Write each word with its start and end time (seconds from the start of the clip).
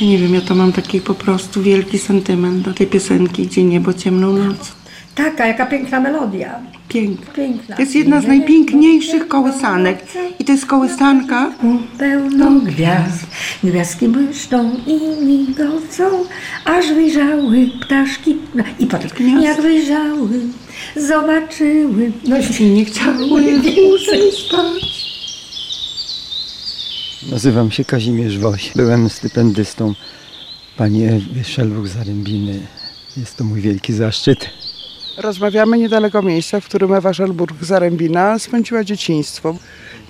Ja 0.00 0.06
nie 0.06 0.18
wiem, 0.18 0.34
ja 0.34 0.40
to 0.40 0.54
mam 0.54 0.72
taki 0.72 1.00
po 1.00 1.14
prostu 1.14 1.62
wielki 1.62 1.98
sentyment 1.98 2.62
do 2.64 2.74
tej 2.74 2.86
piosenki 2.86 3.46
Gdzie 3.46 3.64
niebo 3.64 3.92
ciemną 3.92 4.32
noc. 4.32 4.72
Taka, 5.14 5.46
jaka 5.46 5.66
piękna 5.66 6.00
melodia. 6.00 6.60
Piękna. 6.88 7.32
Piękna. 7.32 7.76
To 7.76 7.82
jest 7.82 7.94
jedna 7.94 8.20
z 8.20 8.26
najpiękniejszych 8.26 9.28
kołysanek. 9.28 9.98
I 10.38 10.44
to 10.44 10.52
jest 10.52 10.66
kołysanka 10.66 11.50
Pełno 11.98 12.50
gwiazd, 12.50 13.26
gwiazdki 13.64 14.08
błyszczą 14.08 14.70
i 14.86 15.24
migocą, 15.26 16.04
aż 16.64 16.92
wyjrzały 16.92 17.70
ptaszki. 17.80 18.36
No, 18.54 18.64
I 18.78 18.86
potem, 18.86 19.10
Gniazd. 19.16 19.44
jak 19.44 19.62
wyjrzały, 19.62 20.40
zobaczyły. 20.96 22.12
No 22.28 22.36
i 22.60 22.64
nie 22.64 22.84
chciały 22.84 23.16
dłużej 23.16 24.32
spać. 24.32 24.95
Nazywam 27.30 27.70
się 27.70 27.84
Kazimierz 27.84 28.38
Woś. 28.38 28.72
Byłem 28.76 29.10
stypendystą 29.10 29.94
pani 30.76 31.04
Ewy 31.04 31.42
Szelbuk-Zarębiny. 31.42 32.58
Jest 33.16 33.36
to 33.36 33.44
mój 33.44 33.60
wielki 33.60 33.92
zaszczyt. 33.92 34.50
Rozmawiamy 35.18 35.78
niedaleko 35.78 36.22
miejsca, 36.22 36.60
w 36.60 36.64
którym 36.64 36.94
Ewa 36.94 37.10
Szelburg-Zarębina 37.10 38.38
spędziła 38.38 38.84
dzieciństwo. 38.84 39.56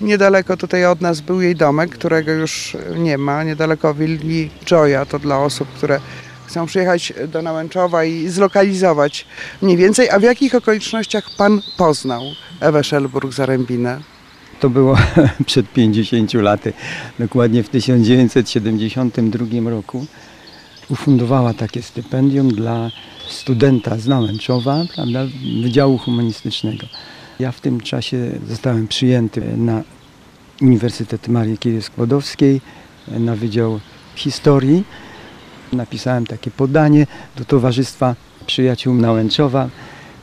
Niedaleko 0.01 0.57
tutaj 0.57 0.85
od 0.85 1.01
nas 1.01 1.21
był 1.21 1.41
jej 1.41 1.55
domek, 1.55 1.89
którego 1.89 2.31
już 2.31 2.77
nie 2.97 3.17
ma. 3.17 3.43
Niedaleko 3.43 3.93
willi 3.93 4.49
Joya, 4.71 5.05
to 5.05 5.19
dla 5.19 5.39
osób, 5.39 5.67
które 5.67 5.99
chcą 6.47 6.65
przyjechać 6.65 7.13
do 7.27 7.41
Nałęczowa 7.41 8.03
i 8.03 8.27
zlokalizować 8.27 9.25
mniej 9.61 9.77
więcej. 9.77 10.09
A 10.09 10.19
w 10.19 10.23
jakich 10.23 10.55
okolicznościach 10.55 11.29
pan 11.37 11.61
poznał 11.77 12.21
Ewę 12.59 12.81
Szelburg-Zarębinę? 12.81 13.99
To 14.59 14.69
było 14.69 14.97
przed 15.45 15.73
50 15.73 16.33
laty, 16.33 16.73
dokładnie 17.19 17.63
w 17.63 17.69
1972 17.69 19.69
roku. 19.69 20.05
Ufundowała 20.89 21.53
takie 21.53 21.81
stypendium 21.81 22.47
dla 22.47 22.91
studenta 23.27 23.97
z 23.97 24.07
Nałęczowa, 24.07 24.83
prawda, 24.95 25.19
Wydziału 25.61 25.97
Humanistycznego. 25.97 26.87
Ja 27.39 27.51
w 27.51 27.61
tym 27.61 27.81
czasie 27.81 28.31
zostałem 28.47 28.87
przyjęty 28.87 29.57
na 29.57 29.83
Uniwersytet 30.61 31.27
Marii 31.27 31.57
Curie-Skłodowskiej, 31.57 32.61
na 33.07 33.35
Wydział 33.35 33.79
Historii. 34.15 34.83
Napisałem 35.73 36.25
takie 36.25 36.51
podanie 36.51 37.07
do 37.35 37.45
Towarzystwa 37.45 38.15
Przyjaciół 38.45 38.95
Nałęczowa, 38.95 39.69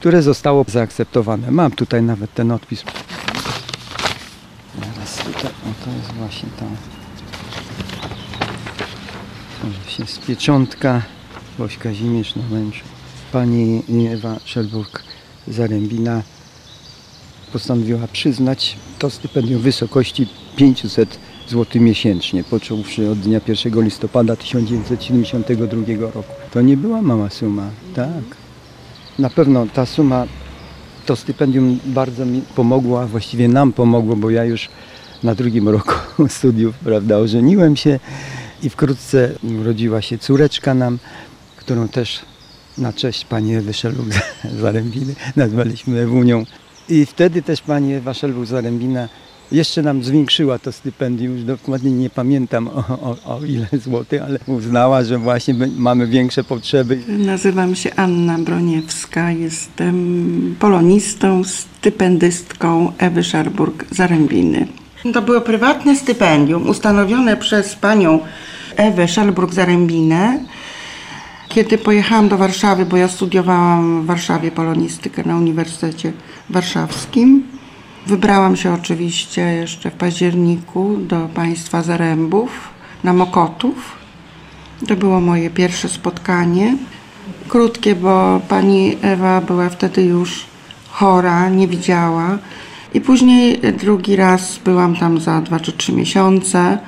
które 0.01 0.23
zostało 0.23 0.65
zaakceptowane. 0.69 1.51
Mam 1.51 1.73
tutaj 1.73 2.03
nawet 2.03 2.35
ten 2.35 2.51
odpis. 2.51 2.85
Zaraz 4.81 5.17
tutaj, 5.17 5.51
o 5.51 5.85
to 5.85 5.91
jest 6.05 6.17
właśnie 6.17 6.49
to. 6.59 6.65
To 9.61 10.03
jest 10.03 10.27
pieczątka 10.27 11.03
Woś 11.59 11.79
Kazimierz 11.79 12.37
Nałęczu. 12.37 12.85
Pani 13.33 13.83
Ewa 14.13 14.37
Szelburg-Zarębina 14.45 16.23
postanowiła 17.53 18.09
przyznać 18.13 18.77
to 18.99 19.11
stypendium 19.11 19.61
w 19.61 19.63
wysokości 19.63 20.27
500 20.57 21.19
zł 21.49 21.83
miesięcznie, 21.83 22.45
począwszy 22.45 23.11
od 23.11 23.21
dnia 23.21 23.41
1 23.49 23.85
listopada 23.85 24.37
1972 24.37 26.11
roku. 26.15 26.35
To 26.53 26.61
nie 26.61 26.77
była 26.77 27.03
mała 27.03 27.31
suma, 27.31 27.71
tak. 27.95 28.25
Na 29.19 29.31
pewno 29.31 29.67
ta 29.75 29.87
suma, 29.87 30.27
to 31.07 31.17
stypendium 31.17 31.79
bardzo 31.85 32.27
mi 32.27 32.41
pomogło, 32.41 33.03
a 33.03 33.07
właściwie 33.07 33.49
nam 33.49 33.73
pomogło, 33.73 34.17
bo 34.17 34.31
ja 34.31 34.45
już 34.45 34.69
na 35.25 35.35
drugim 35.35 35.69
roku 35.69 35.95
studiów, 36.29 36.75
prawda, 36.79 37.19
ożeniłem 37.19 37.77
się 37.77 38.01
i 38.63 38.71
wkrótce 38.71 39.31
urodziła 39.61 40.03
się 40.03 40.19
córeczka 40.19 40.75
nam, 40.75 40.99
którą 41.57 41.89
też 41.89 42.21
na 42.79 42.93
cześć 42.93 43.25
pani 43.25 43.55
Ewy 43.55 43.73
Szelbuk-Zarębiny 43.73 45.15
nazwaliśmy 45.37 46.01
Ewunią. 46.01 46.45
I 46.89 47.07
wtedy 47.07 47.43
też 47.43 47.61
pani 47.61 47.95
Ewa 47.95 48.13
Szelbuk-Zarębina 48.13 49.09
jeszcze 49.53 49.83
nam 49.83 50.05
zwiększyła 50.05 50.59
to 50.59 50.73
stypendium, 50.73 51.33
już 51.35 51.45
dokładnie 51.45 51.91
nie 51.91 52.11
pamiętam 52.11 52.69
o, 52.69 52.85
o, 52.89 53.17
o 53.37 53.45
ile 53.45 53.67
złotych, 53.85 54.23
ale 54.23 54.39
uznała, 54.47 55.05
że 55.05 55.19
właśnie 55.19 55.55
my- 55.55 55.71
mamy 55.77 56.07
większe 56.07 56.45
potrzeby. 56.45 56.99
Nazywam 57.09 57.75
się 57.75 57.95
Anna 57.95 58.39
Broniewska, 58.39 59.31
jestem 59.31 60.57
polonistą, 60.59 61.45
stypendystką 61.45 62.93
Ewy 62.99 63.21
Szarburg-Zarębiny. 63.21 64.67
To 65.13 65.23
było 65.23 65.41
prywatne 65.41 65.97
stypendium 65.97 66.69
ustanowione 66.69 67.37
przez 67.37 67.75
panią 67.75 68.21
Ewę 68.77 69.09
Szarburg-Zarębinę. 69.09 70.39
Kiedy 71.49 71.79
pojechałam 71.79 72.29
do 72.29 72.37
Warszawy, 72.37 72.87
bo 72.87 72.97
ja 72.97 73.09
studiowałam 73.09 74.03
w 74.03 74.07
Warszawie 74.07 74.51
polonistykę 74.51 75.23
na 75.25 75.37
Uniwersytecie 75.37 76.13
Warszawskim, 76.51 77.47
wybrałam 78.07 78.57
się 78.57 78.73
oczywiście 78.73 79.41
jeszcze 79.41 79.91
w 79.91 79.95
październiku 79.95 80.97
do 80.97 81.29
państwa 81.35 81.83
Zarębów 81.83 82.51
na 83.05 83.13
Mokotów. 83.13 83.93
To 84.89 84.97
było 84.97 85.21
moje 85.21 85.51
pierwsze 85.51 85.89
spotkanie. 85.89 86.77
Krótkie, 87.49 87.95
bo 87.95 88.41
pani 88.49 88.97
Ewa 89.03 89.41
była 89.41 89.69
wtedy 89.69 90.03
już 90.03 90.45
chora, 90.91 91.49
nie 91.49 91.69
widziała. 91.69 92.39
I 92.95 93.01
później 93.01 93.61
drugi 93.81 94.17
raz 94.17 94.59
byłam 94.65 94.97
tam 94.97 95.21
za 95.21 95.41
dwa 95.41 95.61
czy 95.61 95.73
trzy 95.73 95.93
miesiące, 95.93 96.79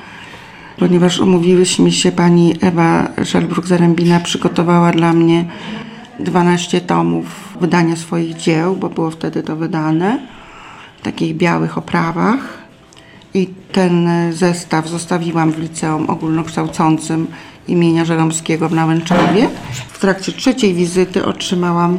ponieważ 0.78 1.21
umówiłyśmy 1.21 1.93
się, 1.93 2.12
pani 2.12 2.55
Ewa 2.61 3.09
Szelbruk-Zarębina 3.17 4.21
przygotowała 4.21 4.93
dla 4.93 5.12
mnie 5.12 5.45
12 6.21 6.81
tomów 6.81 7.27
wydania 7.61 7.97
swoich 7.97 8.37
dzieł, 8.37 8.77
bo 8.77 8.89
było 8.89 9.11
wtedy 9.11 9.43
to 9.43 9.56
wydane 9.56 10.19
w 10.99 11.03
takich 11.03 11.37
białych 11.37 11.78
oprawach. 11.78 12.59
I 13.34 13.49
ten 13.72 14.09
zestaw 14.33 14.89
zostawiłam 14.89 15.53
w 15.53 15.59
liceum 15.59 16.11
ogólnokształcącym 16.11 17.27
imienia 17.69 18.05
Żeromskiego 18.05 18.69
w 18.69 18.72
Nałęczowie. 18.72 19.49
W 19.89 19.99
trakcie 19.99 20.33
trzeciej 20.33 20.75
wizyty 20.75 21.25
otrzymałam 21.25 21.99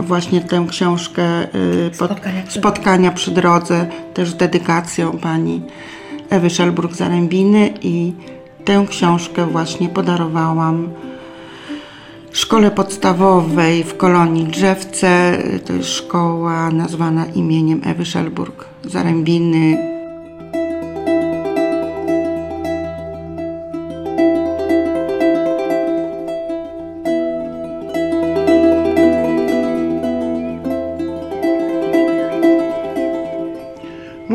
właśnie 0.00 0.40
tę 0.40 0.66
książkę 0.68 1.22
y, 1.54 1.90
pod, 1.98 2.10
Spotkania 2.10 2.42
przy- 2.42 2.58
spotkania 2.58 3.10
przy 3.12 3.30
drodze, 3.30 3.86
też 4.14 4.30
z 4.30 4.36
dedykacją 4.36 5.12
pani 5.18 5.62
Ewy 6.30 6.48
Szelbruk-Zarębiny 6.48 7.70
i 7.82 8.12
tę 8.64 8.86
książkę 8.88 9.46
właśnie 9.46 9.88
podarowałam 9.88 10.88
szkole 12.32 12.70
podstawowej 12.70 13.84
w 13.84 13.96
kolonii 13.96 14.44
Drzewce. 14.44 15.38
To 15.66 15.72
jest 15.72 15.88
szkoła 15.88 16.70
nazwana 16.70 17.26
imieniem 17.26 17.80
Ewy 17.84 18.02
Szelburg-Zarębiny. 18.04 19.76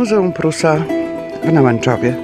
Muzeum 0.03 0.34
Prusa 0.34 0.78
w 1.44 1.53
Nałęczowie. 1.53 2.16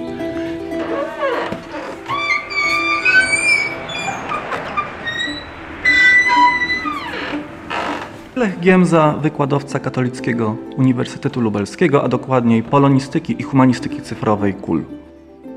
Lech 8.35 8.59
Giemza, 8.59 9.15
wykładowca 9.21 9.79
Katolickiego 9.79 10.55
Uniwersytetu 10.77 11.41
Lubelskiego, 11.41 12.03
a 12.03 12.07
dokładniej 12.07 12.63
polonistyki 12.63 13.41
i 13.41 13.43
humanistyki 13.43 14.01
cyfrowej 14.01 14.53
KUL. 14.53 14.83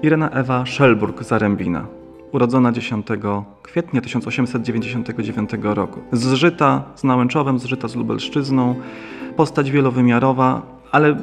Irena 0.02 0.30
Ewa 0.30 0.64
Szelburg-Zarębina, 0.64 1.84
urodzona 2.32 2.72
10 2.72 3.06
kwietnia 3.62 4.00
1899 4.00 5.50
roku. 5.62 6.00
Zżyta 6.12 6.82
z 6.94 7.04
Nałęczowem, 7.04 7.58
zżyta 7.58 7.88
z 7.88 7.96
Lubelszczyzną, 7.96 8.74
postać 9.36 9.70
wielowymiarowa, 9.70 10.62
ale 10.92 11.16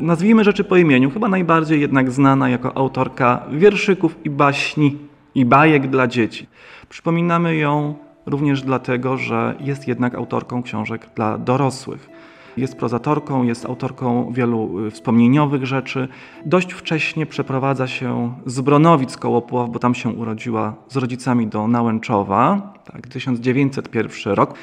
nazwijmy 0.00 0.44
rzeczy 0.44 0.64
po 0.64 0.76
imieniu, 0.76 1.10
chyba 1.10 1.28
najbardziej 1.28 1.80
jednak 1.80 2.10
znana 2.10 2.48
jako 2.48 2.76
autorka 2.76 3.46
wierszyków 3.52 4.16
i 4.24 4.30
baśni 4.30 4.98
i 5.34 5.44
bajek 5.44 5.90
dla 5.90 6.06
dzieci. 6.06 6.46
Przypominamy 6.88 7.56
ją 7.56 7.94
również 8.26 8.62
dlatego, 8.62 9.16
że 9.16 9.54
jest 9.60 9.88
jednak 9.88 10.14
autorką 10.14 10.62
książek 10.62 11.08
dla 11.14 11.38
dorosłych. 11.38 12.08
Jest 12.56 12.76
prozatorką, 12.76 13.42
jest 13.42 13.66
autorką 13.66 14.32
wielu 14.32 14.86
y, 14.86 14.90
wspomnieniowych 14.90 15.66
rzeczy. 15.66 16.08
Dość 16.46 16.72
wcześnie 16.72 17.26
przeprowadza 17.26 17.86
się 17.86 18.34
z 18.46 18.60
Bronowic 18.60 19.16
koło 19.16 19.42
Puław, 19.42 19.70
bo 19.70 19.78
tam 19.78 19.94
się 19.94 20.08
urodziła 20.08 20.74
z 20.88 20.96
rodzicami 20.96 21.46
do 21.46 21.68
Nałęczowa, 21.68 22.72
tak, 22.92 23.06
1901 23.06 24.34
rok. 24.34 24.54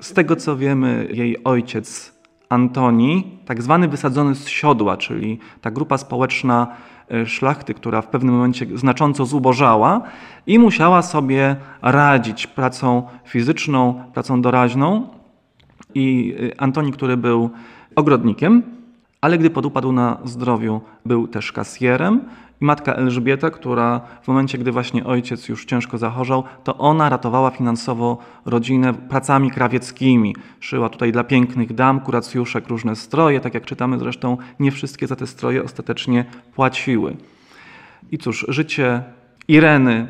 Z 0.00 0.12
tego 0.12 0.36
co 0.36 0.56
wiemy, 0.56 1.08
jej 1.12 1.44
ojciec 1.44 2.11
Antoni, 2.52 3.38
tak 3.44 3.62
zwany 3.62 3.88
wysadzony 3.88 4.34
z 4.34 4.48
siodła, 4.48 4.96
czyli 4.96 5.38
ta 5.60 5.70
grupa 5.70 5.98
społeczna 5.98 6.66
e, 7.10 7.26
szlachty, 7.26 7.74
która 7.74 8.02
w 8.02 8.06
pewnym 8.06 8.34
momencie 8.34 8.66
znacząco 8.74 9.26
zubożała 9.26 10.00
i 10.46 10.58
musiała 10.58 11.02
sobie 11.02 11.56
radzić 11.82 12.46
pracą 12.46 13.02
fizyczną, 13.24 14.04
pracą 14.14 14.42
doraźną. 14.42 15.08
I 15.94 16.34
y, 16.40 16.58
Antoni, 16.58 16.92
który 16.92 17.16
był 17.16 17.50
ogrodnikiem, 17.96 18.62
ale 19.20 19.38
gdy 19.38 19.50
podupadł 19.50 19.92
na 19.92 20.18
zdrowiu, 20.24 20.80
był 21.06 21.28
też 21.28 21.52
kasjerem. 21.52 22.20
I 22.62 22.64
matka 22.64 22.94
Elżbieta, 22.94 23.50
która 23.50 24.00
w 24.22 24.28
momencie, 24.28 24.58
gdy 24.58 24.72
właśnie 24.72 25.04
ojciec 25.04 25.48
już 25.48 25.64
ciężko 25.64 25.98
zachorzał, 25.98 26.44
to 26.64 26.78
ona 26.78 27.08
ratowała 27.08 27.50
finansowo 27.50 28.18
rodzinę 28.44 28.94
pracami 28.94 29.50
krawieckimi. 29.50 30.36
Szyła 30.60 30.88
tutaj 30.88 31.12
dla 31.12 31.24
pięknych 31.24 31.74
dam, 31.74 32.00
kuracjuszek 32.00 32.68
różne 32.68 32.96
stroje, 32.96 33.40
tak 33.40 33.54
jak 33.54 33.64
czytamy 33.64 33.98
zresztą, 33.98 34.36
nie 34.60 34.70
wszystkie 34.70 35.06
za 35.06 35.16
te 35.16 35.26
stroje 35.26 35.64
ostatecznie 35.64 36.24
płaciły. 36.54 37.16
I 38.10 38.18
cóż, 38.18 38.46
życie 38.48 39.02
Ireny 39.48 40.08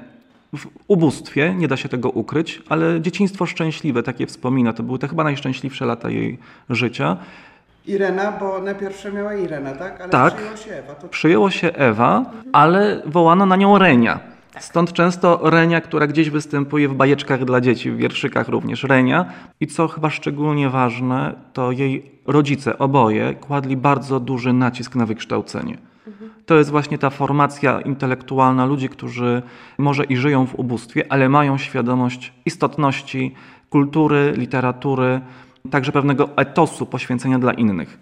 w 0.56 0.66
ubóstwie, 0.88 1.54
nie 1.54 1.68
da 1.68 1.76
się 1.76 1.88
tego 1.88 2.10
ukryć, 2.10 2.62
ale 2.68 3.00
dzieciństwo 3.00 3.46
szczęśliwe, 3.46 4.02
takie 4.02 4.26
wspomina, 4.26 4.72
to 4.72 4.82
były 4.82 4.98
te 4.98 5.08
chyba 5.08 5.24
najszczęśliwsze 5.24 5.86
lata 5.86 6.10
jej 6.10 6.38
życia. 6.70 7.16
Irena, 7.86 8.32
bo 8.32 8.60
najpierw 8.60 9.14
miała 9.14 9.34
Irena, 9.34 9.72
tak? 9.72 10.00
Ale 10.00 10.10
Tak. 10.10 10.34
przyjęło 10.34 10.56
się 10.56 10.74
Ewa. 10.74 10.94
To 10.94 11.08
Przyjęło 11.08 11.50
się 11.50 11.72
Ewa, 11.72 12.24
ale 12.52 13.02
wołano 13.06 13.46
na 13.46 13.56
nią 13.56 13.78
Renia. 13.78 14.20
Stąd 14.58 14.92
często 14.92 15.40
Renia, 15.42 15.80
która 15.80 16.06
gdzieś 16.06 16.30
występuje 16.30 16.88
w 16.88 16.94
bajeczkach 16.94 17.44
dla 17.44 17.60
dzieci, 17.60 17.90
w 17.90 17.96
wierszykach 17.96 18.48
również 18.48 18.84
Renia. 18.84 19.24
I 19.60 19.66
co 19.66 19.88
chyba 19.88 20.10
szczególnie 20.10 20.70
ważne, 20.70 21.34
to 21.52 21.72
jej 21.72 22.10
rodzice, 22.26 22.78
oboje, 22.78 23.34
kładli 23.34 23.76
bardzo 23.76 24.20
duży 24.20 24.52
nacisk 24.52 24.94
na 24.94 25.06
wykształcenie. 25.06 25.78
To 26.46 26.54
jest 26.54 26.70
właśnie 26.70 26.98
ta 26.98 27.10
formacja 27.10 27.80
intelektualna 27.80 28.66
ludzi, 28.66 28.88
którzy 28.88 29.42
może 29.78 30.04
i 30.04 30.16
żyją 30.16 30.46
w 30.46 30.54
ubóstwie, 30.54 31.04
ale 31.08 31.28
mają 31.28 31.58
świadomość 31.58 32.32
istotności 32.46 33.34
kultury, 33.70 34.32
literatury, 34.36 35.20
także 35.70 35.92
pewnego 35.92 36.28
etosu 36.36 36.86
poświęcenia 36.86 37.38
dla 37.38 37.52
innych. 37.52 37.98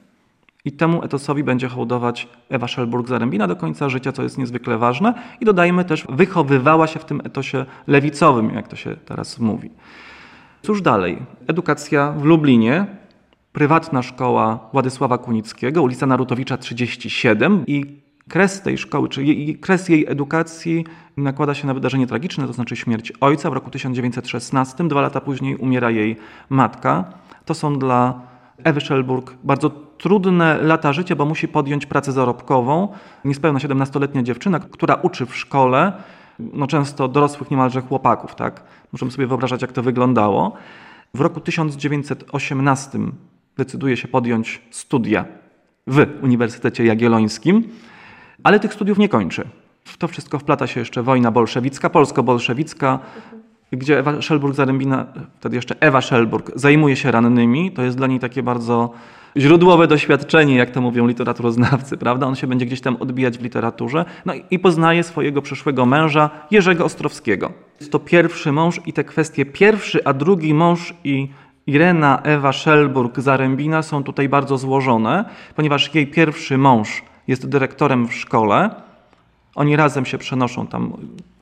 I 0.65 0.73
temu 0.73 1.05
etosowi 1.05 1.45
będzie 1.45 1.69
hołdować 1.69 2.29
Ewa 2.49 2.67
Szelburg-Zarębina 2.67 3.49
do 3.49 3.57
końca 3.57 3.89
życia, 3.89 4.13
co 4.13 4.23
jest 4.23 4.39
niezwykle 4.39 4.79
ważne. 4.79 5.15
I 5.41 5.45
dodajmy 5.45 5.85
też, 5.85 6.07
wychowywała 6.09 6.87
się 6.87 7.01
w 7.01 7.05
tym 7.05 7.21
etosie 7.25 7.67
lewicowym, 7.87 8.55
jak 8.55 8.69
to 8.69 8.77
się 8.77 8.97
teraz 8.97 9.39
mówi. 9.39 9.71
Cóż 10.63 10.83
dalej? 10.83 11.19
Edukacja 11.47 12.13
w 12.13 12.25
Lublinie, 12.25 12.87
prywatna 13.53 14.03
szkoła 14.03 14.69
Władysława 14.73 15.19
Kunickiego, 15.19 15.83
ulica 15.83 16.07
Narutowicza 16.07 16.57
37 16.57 17.65
i 17.67 18.01
kres 18.31 18.63
tej 18.63 18.79
szkoły, 18.79 19.09
czy 19.09 19.25
jej, 19.25 19.59
kres 19.59 19.89
jej 19.89 20.07
edukacji 20.09 20.85
nakłada 21.17 21.55
się 21.55 21.67
na 21.67 21.75
wydarzenie 21.75 22.07
tragiczne, 22.07 22.47
to 22.47 22.53
znaczy 22.53 22.77
śmierć 22.77 23.13
ojca 23.21 23.51
w 23.51 23.53
roku 23.53 23.71
1916. 23.71 24.89
Dwa 24.89 25.01
lata 25.01 25.21
później 25.21 25.57
umiera 25.57 25.91
jej 25.91 26.17
matka. 26.51 27.05
To 27.45 27.55
są 27.55 27.79
dla 27.79 28.21
Ewy 28.65 28.81
Szelburg 28.81 29.35
bardzo 29.45 29.71
trudne 29.71 30.59
lata 30.63 30.93
życia, 30.93 31.17
bo 31.17 31.25
musi 31.25 31.49
podjąć 31.49 31.87
pracę 31.87 32.13
zarobkową. 32.13 32.89
Niespełna 33.25 33.59
17-letnia 33.59 34.23
dziewczyna, 34.23 34.61
która 34.61 34.95
uczy 34.95 35.27
w 35.27 35.37
szkole, 35.37 35.93
no 36.39 36.67
często 36.67 37.09
dorosłych 37.09 37.51
niemalże 37.51 37.81
chłopaków, 37.81 38.35
tak? 38.35 38.63
Możemy 38.93 39.11
sobie 39.11 39.27
wyobrażać, 39.27 39.63
jak 39.63 39.73
to 39.73 39.83
wyglądało. 39.83 40.53
W 41.15 41.21
roku 41.21 41.41
1918 41.41 42.99
decyduje 43.57 43.97
się 43.97 44.09
podjąć 44.09 44.63
studia 44.71 45.25
w 45.87 46.07
Uniwersytecie 46.23 46.85
Jagiellońskim, 46.85 47.65
ale 48.43 48.61
tych 48.61 48.75
studiów 48.75 48.99
nie 48.99 49.09
kończy. 49.09 49.49
W 49.85 49.97
to 49.97 50.09
wszystko 50.09 50.39
wplata 50.39 50.67
się 50.67 50.81
jeszcze 50.81 51.03
wojna 51.03 51.31
bolszewicka, 51.31 51.91
polsko-bolszewicka, 51.91 52.99
gdzie 53.73 53.99
Ewa 53.99 54.13
Szelburg-Zarębina, 54.13 55.05
wtedy 55.41 55.57
jeszcze 55.57 55.75
Ewa 55.81 56.01
Szelburg, 56.01 56.51
zajmuje 56.55 56.97
się 56.97 57.11
rannymi. 57.11 57.73
To 57.73 57.83
jest 57.83 57.97
dla 57.97 58.07
niej 58.07 58.21
takie 58.21 58.43
bardzo 58.43 58.91
źródłowe 59.37 59.87
doświadczenie, 59.87 60.57
jak 60.57 60.71
to 60.71 60.81
mówią 60.81 61.07
literaturoznawcy, 61.07 61.97
prawda? 61.97 62.27
On 62.27 62.37
się 62.37 62.47
będzie 62.47 62.67
gdzieś 62.67 62.81
tam 62.81 62.97
odbijać 62.97 63.39
w 63.39 63.43
literaturze. 63.43 64.05
No 64.27 64.33
i 64.51 64.59
poznaje 64.59 65.03
swojego 65.03 65.43
przyszłego 65.43 65.87
męża, 65.87 66.31
Jerzego 66.51 66.85
Ostrowskiego. 66.85 67.53
Jest 67.81 67.93
to 67.93 67.99
pierwszy 67.99 68.53
mąż 68.53 68.81
i 68.87 68.93
te 68.93 69.05
kwestie 69.05 69.47
pierwszy, 69.47 70.05
a 70.05 70.13
drugi 70.13 70.55
mąż 70.55 70.95
i 71.05 71.29
Irena 71.67 72.23
Ewa 72.23 72.51
Szelburg-Zarębina 72.51 73.83
są 73.83 74.03
tutaj 74.03 74.29
bardzo 74.29 74.59
złożone, 74.59 75.25
ponieważ 75.57 75.95
jej 75.95 76.07
pierwszy 76.07 76.59
mąż 76.59 77.03
jest 77.31 77.49
dyrektorem 77.49 78.09
w 78.09 78.15
szkole, 78.15 78.71
oni 79.55 79.77
razem 79.77 80.07
się 80.07 80.19
przenoszą 80.19 80.67
tam, 80.67 80.93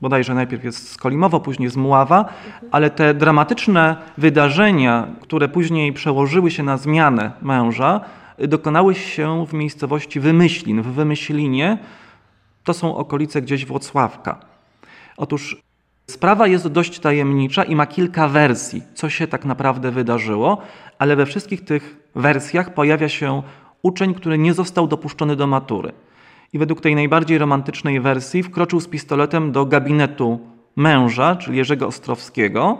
bodajże 0.01 0.33
najpierw 0.33 0.63
jest 0.63 0.89
z 0.91 0.97
Kolimowo, 0.97 1.39
później 1.39 1.69
z 1.69 1.75
Muława, 1.75 2.25
ale 2.71 2.89
te 2.89 3.13
dramatyczne 3.13 3.95
wydarzenia, 4.17 5.07
które 5.21 5.47
później 5.47 5.93
przełożyły 5.93 6.51
się 6.51 6.63
na 6.63 6.77
zmianę 6.77 7.31
męża, 7.41 8.01
dokonały 8.37 8.95
się 8.95 9.45
w 9.45 9.53
miejscowości 9.53 10.19
Wymyślin. 10.19 10.81
W 10.81 10.87
Wymyślinie 10.87 11.77
to 12.63 12.73
są 12.73 12.95
okolice 12.95 13.41
gdzieś 13.41 13.65
Włocławka. 13.65 14.39
Otóż 15.17 15.61
sprawa 16.07 16.47
jest 16.47 16.67
dość 16.67 16.99
tajemnicza 16.99 17.63
i 17.63 17.75
ma 17.75 17.85
kilka 17.85 18.27
wersji, 18.27 18.83
co 18.93 19.09
się 19.09 19.27
tak 19.27 19.45
naprawdę 19.45 19.91
wydarzyło, 19.91 20.57
ale 20.99 21.15
we 21.15 21.25
wszystkich 21.25 21.65
tych 21.65 21.97
wersjach 22.15 22.73
pojawia 22.73 23.09
się 23.09 23.43
uczeń, 23.81 24.13
który 24.13 24.37
nie 24.37 24.53
został 24.53 24.87
dopuszczony 24.87 25.35
do 25.35 25.47
matury 25.47 25.91
i 26.53 26.59
według 26.59 26.81
tej 26.81 26.95
najbardziej 26.95 27.37
romantycznej 27.37 27.99
wersji 27.99 28.43
wkroczył 28.43 28.79
z 28.79 28.87
pistoletem 28.87 29.51
do 29.51 29.65
gabinetu 29.65 30.39
męża, 30.75 31.35
czyli 31.35 31.57
Jerzego 31.57 31.87
Ostrowskiego, 31.87 32.77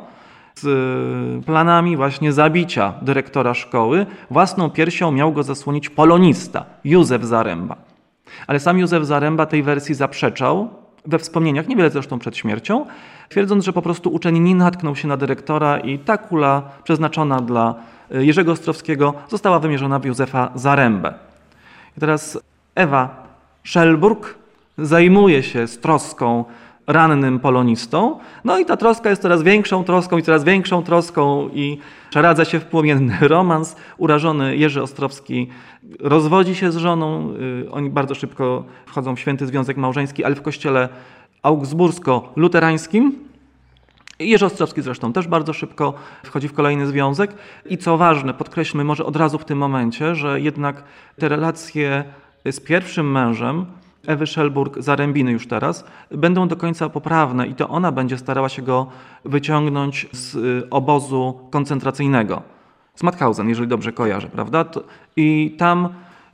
z 0.55 1.45
planami 1.45 1.97
właśnie 1.97 2.33
zabicia 2.33 2.93
dyrektora 3.01 3.53
szkoły. 3.53 4.05
Własną 4.31 4.69
piersią 4.69 5.11
miał 5.11 5.33
go 5.33 5.43
zasłonić 5.43 5.89
polonista 5.89 6.65
Józef 6.83 7.23
Zaręba. 7.23 7.75
Ale 8.47 8.59
sam 8.59 8.77
Józef 8.77 9.05
Zaręba 9.05 9.45
tej 9.45 9.63
wersji 9.63 9.95
zaprzeczał 9.95 10.69
we 11.05 11.19
wspomnieniach, 11.19 11.67
niewiele 11.67 11.89
zresztą 11.89 12.19
przed 12.19 12.37
śmiercią, 12.37 12.85
twierdząc, 13.29 13.65
że 13.65 13.73
po 13.73 13.81
prostu 13.81 14.13
uczeń 14.13 14.39
nie 14.39 14.55
natknął 14.55 14.95
się 14.95 15.07
na 15.07 15.17
dyrektora 15.17 15.79
i 15.79 15.99
ta 15.99 16.17
kula 16.17 16.61
przeznaczona 16.83 17.41
dla 17.41 17.75
Jerzego 18.11 18.51
Ostrowskiego 18.51 19.13
została 19.29 19.59
wymierzona 19.59 19.99
w 19.99 20.05
Józefa 20.05 20.51
Zarębę. 20.55 21.13
I 21.97 21.99
teraz 21.99 22.39
Ewa 22.75 23.27
Szelburg 23.63 24.35
zajmuje 24.77 25.44
się 25.44 25.68
z 25.68 25.80
troską 25.80 26.45
rannym 26.87 27.39
polonistą, 27.39 28.19
no 28.44 28.59
i 28.59 28.65
ta 28.65 28.77
troska 28.77 29.09
jest 29.09 29.21
coraz 29.21 29.44
większą 29.44 29.83
troską 29.83 30.18
i 30.18 30.23
coraz 30.23 30.44
większą 30.44 30.83
troską 30.83 31.49
i 31.54 31.77
przeradza 32.09 32.45
się 32.45 32.59
w 32.59 32.65
płomienny 32.65 33.18
romans. 33.27 33.75
Urażony 33.97 34.57
Jerzy 34.57 34.81
Ostrowski 34.81 35.47
rozwodzi 35.99 36.56
się 36.56 36.71
z 36.71 36.77
żoną, 36.77 37.33
y, 37.65 37.71
oni 37.71 37.89
bardzo 37.89 38.15
szybko 38.15 38.63
wchodzą 38.85 39.15
w 39.15 39.19
święty 39.19 39.47
związek 39.47 39.77
małżeński, 39.77 40.23
ale 40.23 40.35
w 40.35 40.42
kościele 40.42 40.89
augsbursko-luterańskim. 41.43 43.11
Jerzy 44.19 44.45
Ostrowski 44.45 44.81
zresztą 44.81 45.13
też 45.13 45.27
bardzo 45.27 45.53
szybko 45.53 45.93
wchodzi 46.23 46.47
w 46.47 46.53
kolejny 46.53 46.87
związek. 46.87 47.33
I 47.65 47.77
co 47.77 47.97
ważne, 47.97 48.33
podkreślmy 48.33 48.83
może 48.83 49.05
od 49.05 49.15
razu 49.15 49.37
w 49.37 49.45
tym 49.45 49.57
momencie, 49.57 50.15
że 50.15 50.41
jednak 50.41 50.83
te 51.19 51.29
relacje 51.29 52.03
z 52.45 52.59
pierwszym 52.59 53.11
mężem 53.11 53.65
Ewy 54.07 54.25
Szelburg-Zarębiny 54.25 55.29
już 55.29 55.47
teraz 55.47 55.85
będą 56.11 56.47
do 56.47 56.55
końca 56.55 56.89
poprawne 56.89 57.47
i 57.47 57.55
to 57.55 57.69
ona 57.69 57.91
będzie 57.91 58.17
starała 58.17 58.49
się 58.49 58.61
go 58.61 58.87
wyciągnąć 59.25 60.07
z 60.11 60.35
y, 60.35 60.69
obozu 60.69 61.39
koncentracyjnego. 61.51 62.41
Z 62.95 63.03
Mauthausen, 63.03 63.49
jeżeli 63.49 63.67
dobrze 63.67 63.91
kojarzę, 63.91 64.27
prawda? 64.27 64.65
I 65.15 65.55
tam 65.57 65.89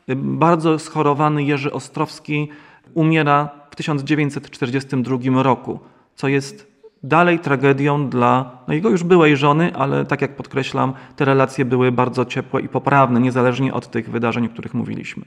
y, 0.09 0.15
bardzo 0.15 0.79
schorowany 0.79 1.43
Jerzy 1.43 1.71
Ostrowski 1.71 2.49
umiera 2.93 3.49
w 3.71 3.75
1942 3.75 5.43
roku, 5.43 5.79
co 6.15 6.27
jest 6.27 6.75
dalej 7.03 7.39
tragedią 7.39 8.09
dla 8.09 8.57
no 8.67 8.73
jego 8.73 8.89
już 8.89 9.03
byłej 9.03 9.37
żony, 9.37 9.75
ale 9.75 10.05
tak 10.05 10.21
jak 10.21 10.35
podkreślam, 10.35 10.93
te 11.15 11.25
relacje 11.25 11.65
były 11.65 11.91
bardzo 11.91 12.25
ciepłe 12.25 12.61
i 12.61 12.69
poprawne, 12.69 13.19
niezależnie 13.19 13.73
od 13.73 13.91
tych 13.91 14.09
wydarzeń, 14.09 14.45
o 14.45 14.49
których 14.49 14.73
mówiliśmy. 14.73 15.25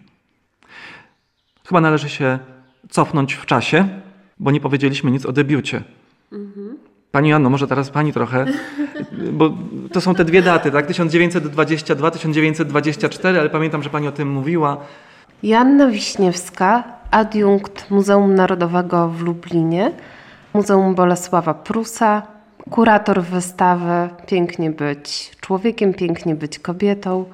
Chyba 1.67 1.81
należy 1.81 2.09
się 2.09 2.39
cofnąć 2.89 3.35
w 3.35 3.47
czasie, 3.47 3.89
bo 4.39 4.51
nie 4.51 4.61
powiedzieliśmy 4.61 5.11
nic 5.11 5.27
o 5.27 5.33
debiucie. 5.33 5.83
Pani 7.11 7.33
Anno, 7.33 7.51
może 7.51 7.67
teraz 7.67 7.91
pani 7.91 8.13
trochę, 8.13 8.47
bo 9.33 9.55
to 9.93 10.01
są 10.01 10.15
te 10.15 10.25
dwie 10.25 10.43
daty, 10.43 10.71
tak? 10.71 10.87
1922, 10.87 12.11
1924, 12.11 13.41
ale 13.41 13.51
pamiętam, 13.51 13.83
że 13.83 13.91
pani 13.91 14.09
o 14.09 14.13
tym 14.13 14.31
mówiła. 14.31 14.77
Joanna 15.43 15.87
Wiśniewska, 15.87 16.85
adiunkt 17.11 17.91
Muzeum 17.91 18.35
Narodowego 18.35 19.09
w 19.09 19.21
Lublinie, 19.21 19.93
Muzeum 20.55 20.95
Bolesława 20.95 21.55
Prusa, 21.55 22.23
kurator 22.71 23.23
wystawy 23.23 24.09
Pięknie 24.27 24.71
być 24.71 25.37
człowiekiem, 25.41 25.95
pięknie 25.95 26.35
być 26.35 26.59
kobietą, 26.59 27.25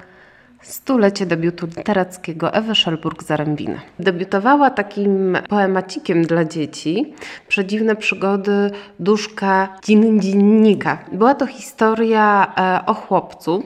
stulecie 0.71 1.25
debiutu 1.25 1.67
literackiego 1.77 2.53
Ewy 2.53 2.75
Szelburg-Zarębiny. 2.75 3.79
Debiutowała 3.99 4.69
takim 4.69 5.37
poemacikiem 5.49 6.23
dla 6.23 6.45
dzieci 6.45 7.13
Przedziwne 7.47 7.95
przygody 7.95 8.71
duszka 8.99 9.67
dziennika. 9.83 10.97
Była 11.11 11.35
to 11.35 11.47
historia 11.47 12.53
e, 12.57 12.85
o 12.85 12.93
chłopcu, 12.93 13.63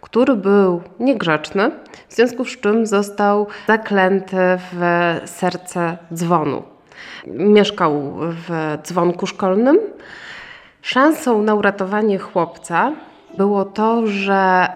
który 0.00 0.36
był 0.36 0.82
niegrzeczny, 1.00 1.70
w 2.08 2.14
związku 2.14 2.44
z 2.44 2.60
czym 2.60 2.86
został 2.86 3.46
zaklęty 3.66 4.36
w 4.72 4.80
serce 5.24 5.98
dzwonu. 6.14 6.62
Mieszkał 7.26 8.12
w 8.18 8.78
dzwonku 8.82 9.26
szkolnym. 9.26 9.78
Szansą 10.82 11.42
na 11.42 11.54
uratowanie 11.54 12.18
chłopca 12.18 12.92
było 13.36 13.64
to, 13.64 14.06
że 14.06 14.68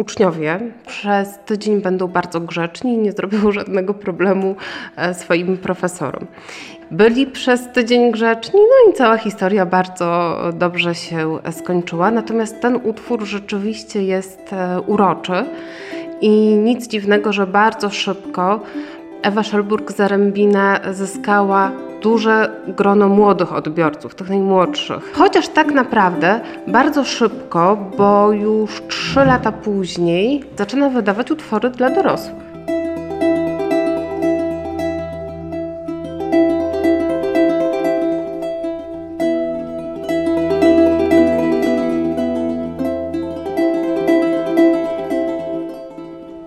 uczniowie 0.00 0.60
przez 0.86 1.38
tydzień 1.46 1.80
będą 1.80 2.08
bardzo 2.08 2.40
grzeczni 2.40 2.94
i 2.94 2.98
nie 2.98 3.12
zrobią 3.12 3.52
żadnego 3.58 3.94
problemu 3.94 4.56
e, 4.96 5.14
swoim 5.14 5.56
profesorom. 5.56 6.26
Byli 6.90 7.26
przez 7.26 7.72
tydzień 7.72 8.12
grzeczni, 8.12 8.60
no 8.60 8.92
i 8.92 8.94
cała 8.94 9.16
historia 9.16 9.66
bardzo 9.66 10.38
dobrze 10.52 10.94
się 10.94 11.38
skończyła. 11.50 12.10
Natomiast 12.10 12.60
ten 12.60 12.76
utwór 12.76 13.24
rzeczywiście 13.24 14.02
jest 14.02 14.52
e, 14.52 14.80
uroczy 14.80 15.44
i 16.20 16.30
nic 16.56 16.88
dziwnego, 16.88 17.32
że 17.32 17.46
bardzo 17.46 17.90
szybko 17.90 18.60
Ewa 19.22 19.42
Szelburg-Zarębina 19.42 20.92
zyskała 20.92 21.72
duże 22.02 22.50
grono 22.68 23.08
młodych 23.08 23.52
odbiorców, 23.52 24.14
tych 24.14 24.28
najmłodszych. 24.28 25.12
Chociaż 25.14 25.48
tak 25.48 25.72
naprawdę 25.72 26.40
bardzo 26.66 27.04
szybko, 27.04 27.76
bo 27.98 28.32
już 28.32 28.82
trzy 28.88 29.24
lata 29.24 29.52
później 29.52 30.44
zaczyna 30.58 30.88
wydawać 30.88 31.30
utwory 31.30 31.70
dla 31.70 31.90
dorosłych. 31.90 32.50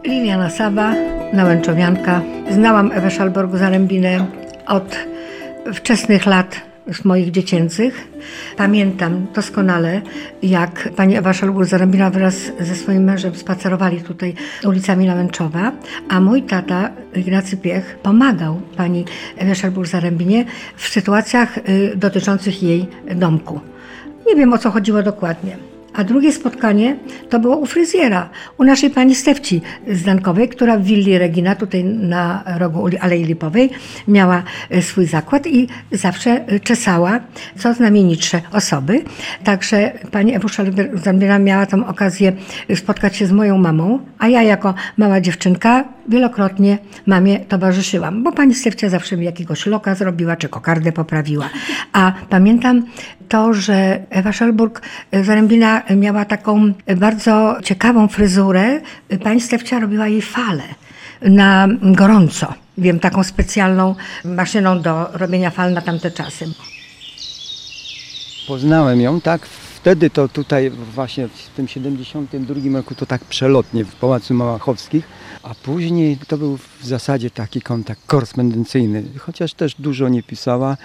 Liliana 0.04 0.50
Saba, 0.50 0.94
Nałęczowianka. 1.34 2.22
Znałam 2.50 2.92
Ewę 2.92 3.08
Szalborg-Zarębinę 3.08 4.26
od 4.68 5.13
wczesnych 5.74 6.26
lat 6.26 6.62
z 6.92 7.06
moich 7.06 7.32
dziecięcych. 7.32 8.08
Pamiętam 8.58 9.28
doskonale, 9.36 10.02
jak 10.42 10.90
pani 10.96 11.16
Ewa 11.16 11.32
Szalborg-Zarębina 11.32 12.12
wraz 12.12 12.36
ze 12.60 12.76
swoim 12.76 13.04
mężem 13.04 13.36
spacerowali 13.36 14.02
tutaj 14.02 14.34
ulicami 14.66 15.06
Nałęczowa, 15.06 15.72
a 16.10 16.20
mój 16.20 16.44
tata 16.44 16.90
Ignacy 17.16 17.58
Piech 17.58 18.00
pomagał 18.04 18.62
pani 18.78 19.06
Ewie 19.38 19.54
Szalborg-Zarębinie 19.54 20.46
w 20.76 20.88
sytuacjach 20.88 21.58
y, 21.58 21.94
dotyczących 21.96 22.64
jej 22.64 22.88
domku. 23.16 23.60
Nie 24.28 24.36
wiem 24.36 24.54
o 24.54 24.58
co 24.58 24.72
chodziło 24.72 25.04
dokładnie. 25.04 25.73
A 25.94 26.04
drugie 26.04 26.32
spotkanie 26.32 26.96
to 27.30 27.40
było 27.40 27.58
u 27.58 27.66
fryzjera, 27.66 28.30
u 28.58 28.64
naszej 28.64 28.90
pani 28.90 29.16
Stefci 29.16 29.62
Zdankowej, 29.88 30.50
która 30.50 30.78
w 30.78 30.84
willi 30.84 31.18
Regina, 31.18 31.56
tutaj 31.56 31.84
na 31.84 32.44
rogu 32.58 32.90
Alei 33.00 33.24
Lipowej, 33.24 33.70
miała 34.08 34.44
e, 34.70 34.82
swój 34.82 35.06
zakład 35.06 35.48
i 35.48 35.68
zawsze 35.92 36.30
e, 36.48 36.60
czesała 36.60 37.20
co 37.58 37.74
znamienitsze 37.74 38.42
osoby. 38.52 39.04
Także 39.44 39.92
pani 40.12 40.36
Ewusza 40.36 40.64
Zambira 40.94 41.40
miała 41.40 41.66
tą 41.66 41.88
okazję 41.88 42.34
spotkać 42.76 43.16
się 43.16 43.26
z 43.26 43.32
moją 43.32 43.58
mamą, 43.58 44.00
a 44.20 44.28
ja 44.28 44.44
jako 44.44 44.74
mała 44.98 45.22
dziewczynka 45.22 45.84
wielokrotnie 46.10 46.78
mamie 47.06 47.40
towarzyszyłam, 47.40 48.24
bo 48.24 48.32
pani 48.32 48.56
Stefcia 48.56 48.90
zawsze 48.90 49.18
mi 49.18 49.26
jakiegoś 49.26 49.66
loka 49.66 49.96
zrobiła, 49.96 50.36
czy 50.36 50.50
kokardę 50.50 50.92
poprawiła. 50.92 51.50
A 51.94 52.14
pamiętam 52.30 52.86
to, 53.30 53.54
że 53.54 54.04
Ewa 54.10 54.34
Szelburg 54.34 54.82
e, 55.12 55.24
Zarębina 55.24 55.84
miała 55.96 56.26
taką 56.26 56.74
bardzo 56.98 57.58
ciekawą 57.64 58.08
fryzurę. 58.08 58.82
Pani 59.24 59.42
Stefcia 59.42 59.80
robiła 59.80 60.08
jej 60.08 60.22
fale 60.22 60.64
na 61.22 61.68
gorąco. 61.82 62.54
Wiem, 62.78 63.00
taką 63.00 63.24
specjalną 63.24 63.96
maszyną 64.26 64.82
do 64.82 65.10
robienia 65.14 65.50
fal 65.50 65.74
na 65.74 65.82
tamte 65.82 66.12
czasy. 66.12 66.46
Poznałem 68.48 69.02
ją, 69.02 69.22
tak? 69.22 69.48
Wtedy 69.84 70.10
to 70.10 70.28
tutaj 70.28 70.70
właśnie 70.70 71.28
w 71.28 71.50
tym 71.56 71.68
72 71.68 72.78
roku 72.78 72.96
to 72.96 73.06
tak 73.06 73.26
przelotnie 73.26 73.86
w 73.86 73.96
Pałacu 73.96 74.34
Małachowskich, 74.34 75.08
a 75.44 75.56
później 75.56 76.18
to 76.28 76.38
był 76.38 76.58
w 76.58 76.86
zasadzie 76.86 77.30
taki 77.30 77.62
kontakt 77.62 78.02
korespondencyjny, 78.08 79.04
chociaż 79.20 79.54
też 79.54 79.76
dużo 79.80 80.10
nie 80.10 80.24
pisała. 80.24 80.78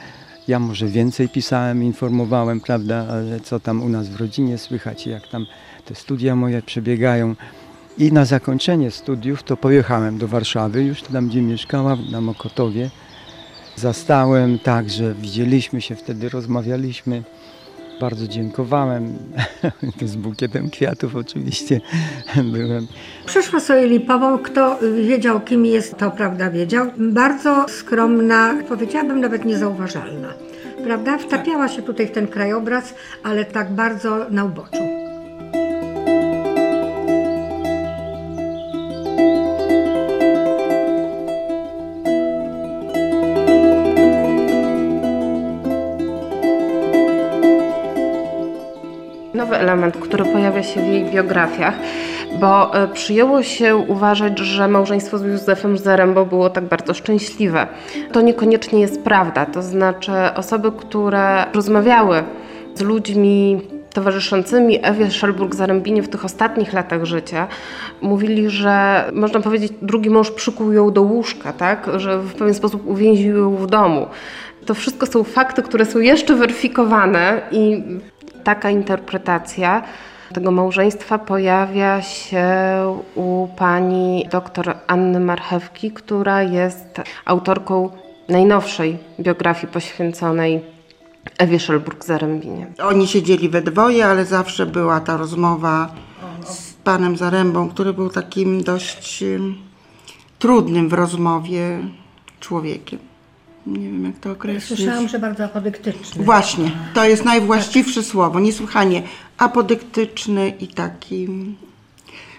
Ja 0.48 0.58
może 0.58 0.86
więcej 0.86 1.28
pisałem, 1.28 1.84
informowałem, 1.84 2.60
prawda, 2.60 3.06
co 3.44 3.60
tam 3.60 3.82
u 3.82 3.88
nas 3.88 4.08
w 4.08 4.16
rodzinie 4.16 4.58
słychać, 4.58 5.06
jak 5.06 5.28
tam 5.28 5.46
te 5.84 5.94
studia 5.94 6.36
moje 6.36 6.62
przebiegają. 6.62 7.34
I 7.98 8.12
na 8.12 8.24
zakończenie 8.24 8.90
studiów 8.90 9.42
to 9.42 9.56
pojechałem 9.56 10.18
do 10.18 10.28
Warszawy, 10.28 10.82
już 10.82 11.02
tam 11.02 11.28
gdzie 11.28 11.42
mieszkała, 11.42 11.96
na 12.10 12.20
Mokotowie. 12.20 12.90
Zastałem, 13.76 14.58
także 14.58 15.14
widzieliśmy 15.14 15.80
się 15.80 15.96
wtedy, 15.96 16.28
rozmawialiśmy. 16.28 17.22
Bardzo 18.00 18.28
dziękowałem. 18.28 19.18
Z 20.04 20.16
bukietem 20.16 20.70
kwiatów 20.70 21.16
oczywiście 21.16 21.80
byłem. 22.52 22.86
Przeszła 23.26 23.60
sobie 23.60 23.86
Lipową, 23.86 24.38
kto 24.38 24.78
wiedział 25.06 25.40
kim 25.40 25.66
jest, 25.66 25.96
to 25.96 26.10
prawda 26.10 26.50
wiedział. 26.50 26.86
Bardzo 26.96 27.66
skromna, 27.68 28.54
powiedziałabym 28.68 29.20
nawet 29.20 29.44
niezauważalna. 29.44 30.28
Prawda? 30.84 31.18
Wtapiała 31.18 31.68
się 31.68 31.82
tutaj 31.82 32.06
w 32.06 32.10
ten 32.10 32.28
krajobraz, 32.28 32.94
ale 33.22 33.44
tak 33.44 33.72
bardzo 33.74 34.26
na 34.30 34.44
uboczu. 34.44 35.07
Element, 49.68 49.96
który 49.96 50.24
pojawia 50.24 50.62
się 50.62 50.80
w 50.80 50.86
jej 50.86 51.04
biografiach, 51.04 51.74
bo 52.40 52.74
e, 52.74 52.88
przyjęło 52.88 53.42
się 53.42 53.76
uważać, 53.76 54.38
że 54.38 54.68
małżeństwo 54.68 55.18
z 55.18 55.22
Józefem 55.22 55.78
Zarembo 55.78 56.26
było 56.26 56.50
tak 56.50 56.64
bardzo 56.64 56.94
szczęśliwe. 56.94 57.66
To 58.12 58.20
niekoniecznie 58.20 58.80
jest 58.80 59.02
prawda, 59.02 59.46
to 59.46 59.62
znaczy 59.62 60.12
osoby, 60.34 60.72
które 60.72 61.44
rozmawiały 61.54 62.22
z 62.74 62.80
ludźmi 62.80 63.60
towarzyszącymi 63.94 64.78
Ewie 64.82 65.06
Szelburg-Zarębinie 65.10 66.02
w 66.02 66.08
tych 66.08 66.24
ostatnich 66.24 66.72
latach 66.72 67.04
życia, 67.04 67.46
mówili, 68.00 68.50
że 68.50 69.04
można 69.12 69.40
powiedzieć, 69.40 69.72
drugi 69.82 70.10
mąż 70.10 70.30
przykuł 70.30 70.72
ją 70.72 70.92
do 70.92 71.02
łóżka, 71.02 71.52
tak? 71.52 71.90
że 71.96 72.18
w 72.18 72.34
pewien 72.34 72.54
sposób 72.54 72.86
uwięził 72.86 73.36
ją 73.36 73.56
w 73.56 73.66
domu. 73.66 74.06
To 74.66 74.74
wszystko 74.74 75.06
są 75.06 75.24
fakty, 75.24 75.62
które 75.62 75.84
są 75.84 75.98
jeszcze 75.98 76.34
weryfikowane 76.34 77.40
i 77.50 77.82
taka 78.44 78.70
interpretacja 78.70 79.82
tego 80.32 80.50
małżeństwa 80.50 81.18
pojawia 81.18 82.02
się 82.02 82.46
u 83.14 83.48
pani 83.56 84.28
dr 84.30 84.76
Anny 84.86 85.20
Marchewki, 85.20 85.90
która 85.90 86.42
jest 86.42 87.00
autorką 87.24 87.90
najnowszej 88.28 88.98
biografii 89.20 89.72
poświęconej 89.72 90.60
Ewie 91.38 91.58
Szelburg-Zarębinie. 91.58 92.66
Oni 92.82 93.06
siedzieli 93.06 93.48
we 93.48 93.62
dwoje, 93.62 94.06
ale 94.06 94.24
zawsze 94.24 94.66
była 94.66 95.00
ta 95.00 95.16
rozmowa 95.16 95.88
z 96.44 96.72
panem 96.72 97.16
Zarębą, 97.16 97.68
który 97.68 97.92
był 97.92 98.10
takim 98.10 98.62
dość 98.62 99.22
ym, 99.22 99.54
trudnym 100.38 100.88
w 100.88 100.92
rozmowie 100.92 101.78
człowiekiem. 102.40 102.98
Nie 103.68 103.88
wiem, 103.88 104.04
jak 104.04 104.18
to 104.18 104.30
określić. 104.30 104.78
Słyszałam, 104.78 105.08
że 105.08 105.18
bardzo 105.18 105.44
apodyktyczny. 105.44 106.24
Właśnie, 106.24 106.70
to 106.94 107.04
jest 107.04 107.24
najwłaściwsze 107.24 108.02
słowo. 108.02 108.40
Niesłychanie 108.40 109.02
apodyktyczny 109.38 110.52
i 110.60 110.68
taki. 110.68 111.28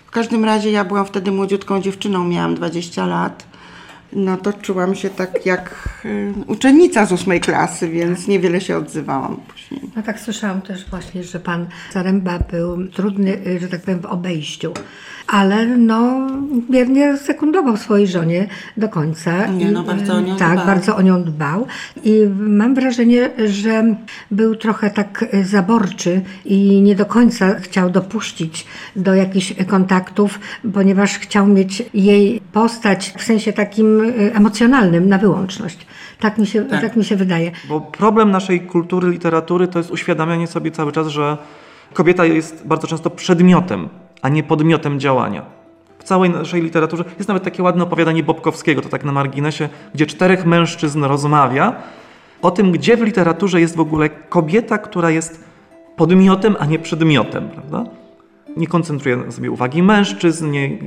W 0.05 0.11
każdym 0.11 0.45
razie 0.45 0.71
ja 0.71 0.83
byłam 0.85 1.05
wtedy 1.05 1.31
młodziutką 1.31 1.81
dziewczyną, 1.81 2.23
miałam 2.23 2.55
20 2.55 3.05
lat. 3.05 3.45
No 4.13 4.37
to 4.37 4.53
czułam 4.53 4.95
się 4.95 5.09
tak 5.09 5.45
jak 5.45 5.99
y, 6.05 6.33
uczennica 6.47 7.05
z 7.05 7.11
ósmej 7.11 7.41
klasy, 7.41 7.89
więc 7.89 8.27
niewiele 8.27 8.61
się 8.61 8.77
odzywałam 8.77 9.37
No 9.95 10.03
tak 10.03 10.19
słyszałam 10.19 10.61
też 10.61 10.85
właśnie, 10.85 11.23
że 11.23 11.39
pan 11.39 11.67
Zaręba 11.93 12.39
był 12.39 12.87
trudny, 12.87 13.37
y, 13.47 13.59
że 13.59 13.67
tak 13.67 13.81
powiem, 13.81 13.99
w 13.99 14.05
obejściu. 14.05 14.73
Ale 15.27 15.65
no, 15.65 16.27
wiernie 16.69 17.17
sekundował 17.17 17.77
swojej 17.77 18.07
żonie 18.07 18.47
do 18.77 18.89
końca. 18.89 19.47
Nie, 19.47 19.71
no, 19.71 19.83
bardzo 19.83 20.13
o 20.13 20.19
nią 20.21 20.37
Tak, 20.37 20.53
dbał. 20.53 20.65
bardzo 20.65 20.95
o 20.95 21.01
nią 21.01 21.23
dbał. 21.23 21.67
I 22.03 22.27
mam 22.39 22.75
wrażenie, 22.75 23.29
że 23.45 23.95
był 24.31 24.55
trochę 24.55 24.89
tak 24.89 25.25
y, 25.33 25.43
zaborczy 25.43 26.21
i 26.45 26.81
nie 26.81 26.95
do 26.95 27.05
końca 27.05 27.59
chciał 27.59 27.89
dopuścić 27.89 28.67
do 28.95 29.15
jakichś 29.15 29.53
kontaktów, 29.67 30.39
ponieważ 30.73 31.17
chciał 31.17 31.47
mieć 31.47 31.83
jej 31.93 32.41
postać 32.51 33.13
w 33.17 33.23
sensie 33.23 33.53
takim 33.53 34.01
y, 34.01 34.33
emocjonalnym 34.33 35.09
na 35.09 35.17
wyłączność. 35.17 35.87
Tak 36.19 36.37
mi 36.37 36.47
się, 36.47 36.65
tak. 36.65 36.95
mi 36.95 37.05
się 37.05 37.15
wydaje. 37.15 37.51
Bo 37.69 37.81
problem 37.81 38.31
naszej 38.31 38.61
kultury, 38.61 39.09
literatury 39.09 39.67
to 39.67 39.79
jest 39.79 39.91
uświadamianie 39.91 40.47
sobie 40.47 40.71
cały 40.71 40.91
czas, 40.91 41.07
że 41.07 41.37
kobieta 41.93 42.25
jest 42.25 42.67
bardzo 42.67 42.87
często 42.87 43.09
przedmiotem, 43.09 43.89
a 44.21 44.29
nie 44.29 44.43
podmiotem 44.43 44.99
działania. 44.99 45.45
W 45.99 46.03
całej 46.03 46.29
naszej 46.29 46.61
literaturze 46.61 47.03
jest 47.17 47.27
nawet 47.27 47.43
takie 47.43 47.63
ładne 47.63 47.83
opowiadanie 47.83 48.23
Bobkowskiego, 48.23 48.81
to 48.81 48.89
tak 48.89 49.03
na 49.03 49.11
marginesie, 49.11 49.69
gdzie 49.93 50.05
czterech 50.05 50.45
mężczyzn 50.45 51.03
rozmawia 51.03 51.75
o 52.41 52.51
tym, 52.51 52.71
gdzie 52.71 52.97
w 52.97 53.01
literaturze 53.01 53.61
jest 53.61 53.75
w 53.75 53.79
ogóle 53.79 54.09
kobieta, 54.09 54.77
która 54.77 55.09
jest 55.09 55.43
podmiotem, 55.95 56.55
a 56.59 56.65
nie 56.65 56.79
przedmiotem, 56.79 57.49
prawda? 57.49 57.91
Nie 58.57 58.67
koncentruje 58.67 59.17
na 59.17 59.31
sobie 59.31 59.51
uwagi 59.51 59.83
mężczyzn, 59.83 60.51
nie 60.51 60.77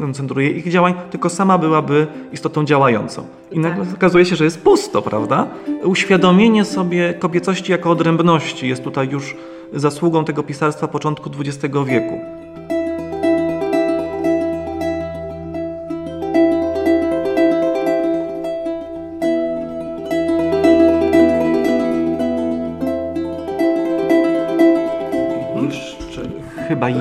koncentruje 0.00 0.50
ich 0.50 0.70
działań, 0.70 0.94
tylko 1.10 1.28
sama 1.28 1.58
byłaby 1.58 2.06
istotą 2.32 2.64
działającą. 2.64 3.22
I 3.52 3.58
nagle 3.58 3.84
okazuje 3.94 4.24
się, 4.24 4.36
że 4.36 4.44
jest 4.44 4.62
pusto, 4.62 5.02
prawda? 5.02 5.46
Uświadomienie 5.82 6.64
sobie 6.64 7.14
kobiecości 7.14 7.72
jako 7.72 7.90
odrębności 7.90 8.68
jest 8.68 8.84
tutaj 8.84 9.08
już 9.08 9.36
zasługą 9.72 10.24
tego 10.24 10.42
pisarstwa 10.42 10.88
początku 10.88 11.30
XX 11.40 11.74
wieku. 11.86 12.37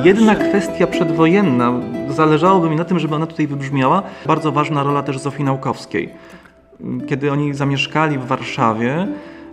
Jedna 0.07 0.35
kwestia 0.35 0.87
przedwojenna, 0.87 1.73
zależałoby 2.09 2.69
mi 2.69 2.75
na 2.75 2.85
tym, 2.85 2.99
żeby 2.99 3.15
ona 3.15 3.27
tutaj 3.27 3.47
wybrzmiała. 3.47 4.03
Bardzo 4.25 4.51
ważna 4.51 4.83
rola 4.83 5.03
też 5.03 5.19
Zofii 5.19 5.43
Naukowskiej. 5.43 6.09
Kiedy 7.07 7.31
oni 7.31 7.53
zamieszkali 7.53 8.17
w 8.17 8.25
Warszawie, 8.25 9.07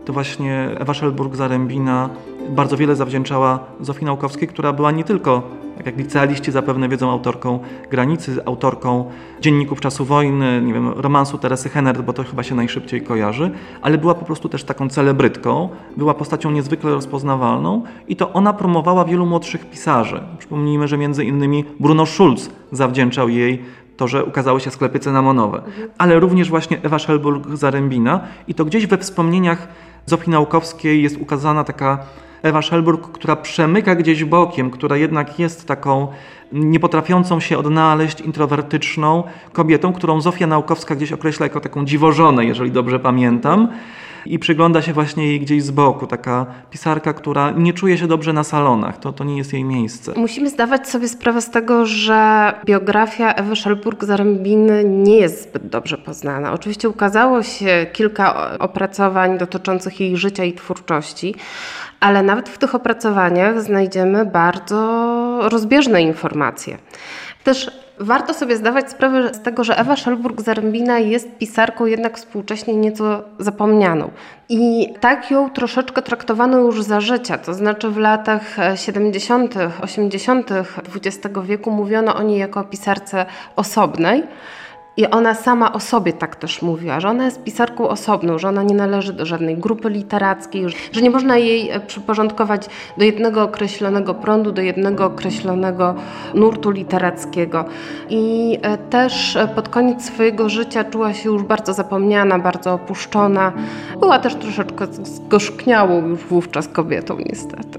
to 0.04 0.12
właśnie 0.12 0.70
Ewa 0.78 0.92
Szelburg-Zarębina 0.92 2.08
bardzo 2.49 2.76
wiele 2.76 2.96
zawdzięczała 2.96 3.58
Zofii 3.80 4.04
Naukowskiej, 4.04 4.49
która 4.49 4.73
była 4.73 4.90
nie 4.90 5.04
tylko, 5.04 5.42
tak 5.76 5.87
jak 5.87 5.96
licealiści 5.96 6.52
zapewne 6.52 6.88
wiedzą, 6.88 7.11
autorką 7.11 7.58
Granicy, 7.90 8.44
autorką 8.46 9.11
dzienników 9.40 9.80
czasu 9.80 10.04
wojny, 10.04 10.62
nie 10.62 10.75
wiem, 10.75 10.88
romansu 10.88 11.38
Teresy 11.38 11.68
Hennert, 11.68 12.00
bo 12.00 12.12
to 12.12 12.25
chyba 12.25 12.42
się 12.42 12.54
najszybciej 12.54 13.02
kojarzy, 13.02 13.50
ale 13.82 13.99
była 13.99 14.14
po 14.14 14.25
prostu 14.25 14.49
też 14.49 14.64
taką 14.64 14.88
celebrytką, 14.88 15.68
była 15.96 16.14
postacią 16.14 16.50
niezwykle 16.50 16.90
rozpoznawalną 16.90 17.82
i 18.08 18.16
to 18.16 18.32
ona 18.32 18.52
promowała 18.52 19.04
wielu 19.04 19.26
młodszych 19.26 19.70
pisarzy. 19.70 20.20
Przypomnijmy, 20.38 20.88
że 20.88 20.99
między 20.99 21.25
innymi 21.25 21.64
Bruno 21.80 22.06
Schulz 22.06 22.50
zawdzięczał 22.73 23.28
jej 23.28 23.62
to, 23.96 24.08
że 24.08 24.24
ukazały 24.24 24.60
się 24.60 24.70
sklepy 24.70 24.98
cynamonowe, 24.98 25.62
ale 25.98 26.20
również 26.20 26.50
właśnie 26.50 26.78
Ewa 26.82 26.96
Szelburg-Zarębina 26.96 28.20
i 28.48 28.54
to 28.54 28.64
gdzieś 28.64 28.86
we 28.86 28.98
wspomnieniach 28.98 29.68
Zofii 30.06 30.30
Naukowskiej 30.30 31.02
jest 31.02 31.16
ukazana 31.16 31.64
taka 31.64 31.98
Ewa 32.42 32.62
Szelburg, 32.62 33.12
która 33.12 33.36
przemyka 33.36 33.94
gdzieś 33.94 34.24
bokiem, 34.24 34.70
która 34.70 34.96
jednak 34.96 35.38
jest 35.38 35.66
taką 35.66 36.08
niepotrafiącą 36.52 37.40
się 37.40 37.58
odnaleźć, 37.58 38.20
introwertyczną 38.20 39.22
kobietą, 39.52 39.92
którą 39.92 40.20
Zofia 40.20 40.46
Naukowska 40.46 40.94
gdzieś 40.94 41.12
określa 41.12 41.46
jako 41.46 41.60
taką 41.60 41.84
dziwożonę, 41.84 42.44
jeżeli 42.44 42.70
dobrze 42.70 43.00
pamiętam. 43.00 43.68
I 44.26 44.38
przygląda 44.38 44.83
się 44.83 44.93
właśnie 44.93 45.26
jej 45.26 45.40
gdzieś 45.40 45.62
z 45.62 45.71
boku, 45.71 46.07
taka 46.07 46.47
pisarka, 46.71 47.12
która 47.12 47.50
nie 47.50 47.73
czuje 47.73 47.99
się 47.99 48.07
dobrze 48.07 48.33
na 48.33 48.45
salonach, 48.45 48.99
to, 48.99 49.12
to 49.12 49.25
nie 49.25 49.37
jest 49.37 49.52
jej 49.52 49.64
miejsce. 49.64 50.12
Musimy 50.16 50.50
zdawać 50.50 50.88
sobie 50.88 51.09
sprawę 51.09 51.40
z 51.40 51.50
tego, 51.50 51.87
że 51.87 52.52
biografia 52.64 53.35
Ewy 53.35 53.54
Szelburg-Zarębiny 53.54 54.85
nie 54.85 55.16
jest 55.16 55.43
zbyt 55.43 55.66
dobrze 55.66 55.99
poznana. 55.99 56.52
Oczywiście 56.52 56.88
ukazało 56.88 57.43
się 57.43 57.87
kilka 57.93 58.59
opracowań 58.59 59.38
dotyczących 59.38 60.00
jej 60.00 60.16
życia 60.16 60.45
i 60.45 60.52
twórczości, 60.52 61.34
ale 62.00 62.23
nawet 62.23 62.49
w 62.49 62.58
tych 62.58 62.75
opracowaniach 62.75 63.63
znajdziemy 63.63 64.26
bardzo 64.26 64.78
rozbieżne 65.49 66.02
informacje. 66.02 66.78
Też 67.45 67.83
warto 67.99 68.35
sobie 68.35 68.57
zdawać 68.57 68.91
sprawę 68.91 69.35
z 69.35 69.43
tego, 69.43 69.65
że 69.65 69.78
Ewa 69.78 69.95
Szelburg-Zarębina 69.95 70.97
jest 70.97 71.39
pisarką 71.39 71.87
jednak 71.87 72.17
współcześnie 72.17 72.76
nieco 72.76 73.23
zapomnianą. 73.39 74.11
I 74.49 74.89
tak 75.00 75.30
ją 75.30 75.50
troszeczkę 75.50 76.02
traktowano 76.02 76.59
już 76.59 76.83
za 76.83 77.00
życia, 77.00 77.39
to 77.39 77.54
znaczy 77.54 77.91
w 77.91 77.97
latach 77.97 78.57
70., 78.75 79.54
80. 79.80 80.50
XX 80.95 81.39
wieku 81.45 81.71
mówiono 81.71 82.17
o 82.17 82.23
niej 82.23 82.39
jako 82.39 82.61
o 82.61 82.65
pisarce 82.65 83.26
osobnej. 83.57 84.23
I 84.97 85.07
ona 85.07 85.35
sama 85.35 85.73
o 85.73 85.80
sobie 85.80 86.13
tak 86.13 86.37
też 86.37 86.63
mówiła, 86.63 87.00
że 87.00 87.09
ona 87.09 87.25
jest 87.25 87.45
pisarką 87.45 87.89
osobną, 87.89 88.39
że 88.39 88.49
ona 88.49 88.63
nie 88.63 88.75
należy 88.75 89.13
do 89.13 89.26
żadnej 89.26 89.57
grupy 89.57 89.91
literackiej, 89.91 90.67
że 90.93 91.02
nie 91.02 91.11
można 91.11 91.37
jej 91.37 91.71
przyporządkować 91.87 92.67
do 92.99 93.04
jednego 93.04 93.43
określonego 93.43 94.15
prądu, 94.15 94.52
do 94.52 94.63
jednego 94.63 95.04
określonego 95.04 95.95
nurtu 96.35 96.71
literackiego. 96.71 97.65
I 98.11 98.59
też 98.91 99.39
pod 99.54 99.69
koniec 99.69 100.04
swojego 100.04 100.49
życia 100.49 100.85
czuła 100.85 101.15
się 101.15 101.28
już 101.28 101.43
bardzo 101.43 101.73
zapomniana, 101.73 102.39
bardzo 102.39 102.73
opuszczona. 102.73 103.52
Była 104.00 104.19
też 104.19 104.35
troszeczkę 104.35 104.87
zgorzkniałą 104.87 106.09
już 106.09 106.21
wówczas 106.21 106.69
kobietą 106.69 107.17
niestety. 107.19 107.78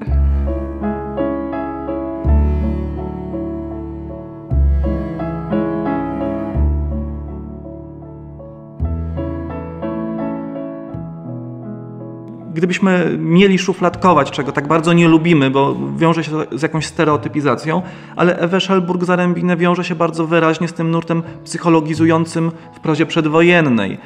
Gdybyśmy 12.56 13.18
mieli 13.20 13.60
szufladkować, 13.60 14.32
czego 14.32 14.52
tak 14.52 14.68
bardzo 14.68 14.94
nie 14.94 15.08
lubimy, 15.08 15.52
bo 15.52 15.76
wiąże 15.98 16.24
się 16.24 16.32
z 16.52 16.62
jakąś 16.62 16.86
stereotypizacją, 16.86 17.82
ale 18.16 18.40
Ewę 18.40 18.58
Szelburg-Zarębinę 18.58 19.58
wiąże 19.58 19.84
się 19.84 19.96
bardzo 19.96 20.28
wyraźnie 20.28 20.68
z 20.68 20.74
tym 20.74 20.92
nurtem 20.92 21.24
psychologizującym 21.44 22.52
w 22.74 22.80
prozie 22.80 23.06
przedwojennej. 23.06 23.98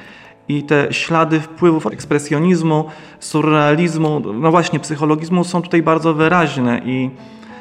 I 0.48 0.64
te 0.64 0.94
ślady 0.94 1.40
wpływów 1.40 1.86
ekspresjonizmu, 1.88 2.86
surrealizmu, 3.20 4.22
no 4.34 4.52
właśnie 4.52 4.80
psychologizmu 4.80 5.44
są 5.44 5.62
tutaj 5.62 5.84
bardzo 5.84 6.14
wyraźne 6.14 6.82
i 6.86 7.10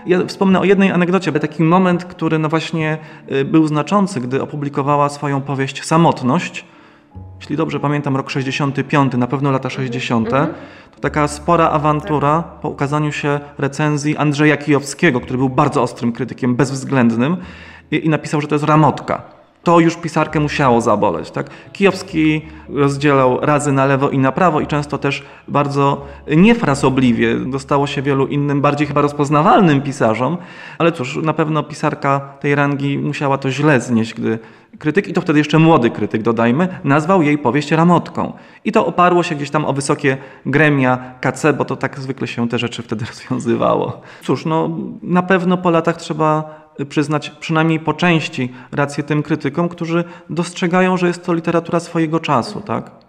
ja 0.07 0.27
wspomnę 0.27 0.61
o 0.61 0.65
jednej 0.65 0.91
anegdocie, 0.91 1.33
taki 1.33 1.63
moment, 1.63 2.05
który 2.05 2.39
no 2.39 2.49
właśnie 2.49 2.99
był 3.45 3.67
znaczący, 3.67 4.21
gdy 4.21 4.43
opublikowała 4.43 5.09
swoją 5.09 5.41
powieść 5.41 5.85
Samotność, 5.85 6.65
jeśli 7.41 7.57
dobrze 7.57 7.81
pamiętam, 7.81 8.17
rok 8.17 8.31
65, 8.31 9.13
na 9.13 9.27
pewno 9.27 9.51
lata 9.51 9.71
60., 9.71 10.31
to 10.95 11.01
taka 11.01 11.29
spora 11.29 11.71
awantura 11.71 12.43
po 12.43 12.69
ukazaniu 12.69 13.13
się 13.13 13.41
recenzji 13.59 14.17
Andrzeja 14.17 14.57
Kijowskiego, 14.57 15.21
który 15.21 15.39
był 15.39 15.49
bardzo 15.49 15.83
ostrym 15.83 16.13
krytykiem, 16.13 16.57
bezwzględnym 16.57 17.37
i, 17.91 18.07
i 18.07 18.09
napisał, 18.09 18.41
że 18.41 18.49
to 18.49 18.55
jest 18.55 18.65
ramotka. 18.65 19.23
To 19.63 19.81
już 19.81 19.97
pisarkę 19.97 20.41
musiało 20.41 20.81
zaboleć. 20.81 21.31
Tak? 21.31 21.51
Kijowski 21.73 22.43
rozdzielał 22.69 23.41
razy 23.41 23.73
na 23.73 23.87
lewo 23.87 24.11
i 24.11 24.19
na 24.19 24.33
prawo 24.33 24.61
i 24.61 24.67
często 24.67 24.99
też 24.99 25.27
bardzo 25.49 26.07
niefrasobliwie 26.37 27.37
dostało 27.37 27.87
się 27.87 28.03
wielu 28.03 28.27
innym, 28.27 28.61
bardziej 28.61 28.87
chyba 28.87 29.01
rozpoznawalnym 29.01 29.83
pisarzom, 29.83 30.37
ale 30.79 30.93
cóż, 30.93 31.17
na 31.17 31.33
pewno 31.33 31.63
pisarka 31.63 32.21
tej 32.41 32.55
rangi 32.55 32.99
musiała 32.99 33.39
to 33.39 33.51
źle 33.51 33.81
znieść, 33.81 34.15
gdy 34.15 34.39
krytyk, 34.79 35.09
i 35.09 35.13
to 35.13 35.21
wtedy 35.21 35.39
jeszcze 35.39 35.59
młody 35.59 35.91
krytyk, 35.91 36.23
dodajmy, 36.23 36.69
nazwał 36.85 37.23
jej 37.23 37.39
powieść 37.39 37.71
ramotką. 37.71 38.33
I 38.65 38.73
to 38.73 38.87
oparło 38.87 39.23
się 39.23 39.35
gdzieś 39.35 39.51
tam 39.51 39.65
o 39.65 39.73
wysokie 39.73 40.17
gremia 40.47 41.15
KC, 41.21 41.53
bo 41.53 41.65
to 41.65 41.77
tak 41.77 42.01
zwykle 42.01 42.27
się 42.27 42.49
te 42.49 42.59
rzeczy 42.59 42.83
wtedy 42.83 43.05
rozwiązywało. 43.11 44.01
Cóż, 44.23 44.45
no 44.45 44.71
na 45.03 45.23
pewno 45.23 45.57
po 45.57 45.71
latach 45.71 45.97
trzeba 45.97 46.59
przyznać 46.89 47.31
przynajmniej 47.31 47.81
po 47.81 47.95
części 47.95 48.53
rację 48.73 49.05
tym 49.05 49.23
krytykom, 49.23 49.69
którzy 49.69 50.05
dostrzegają, 50.31 50.97
że 50.97 51.07
jest 51.07 51.25
to 51.25 51.33
literatura 51.33 51.81
swojego 51.81 52.21
czasu, 52.21 52.61
tak? 52.61 53.08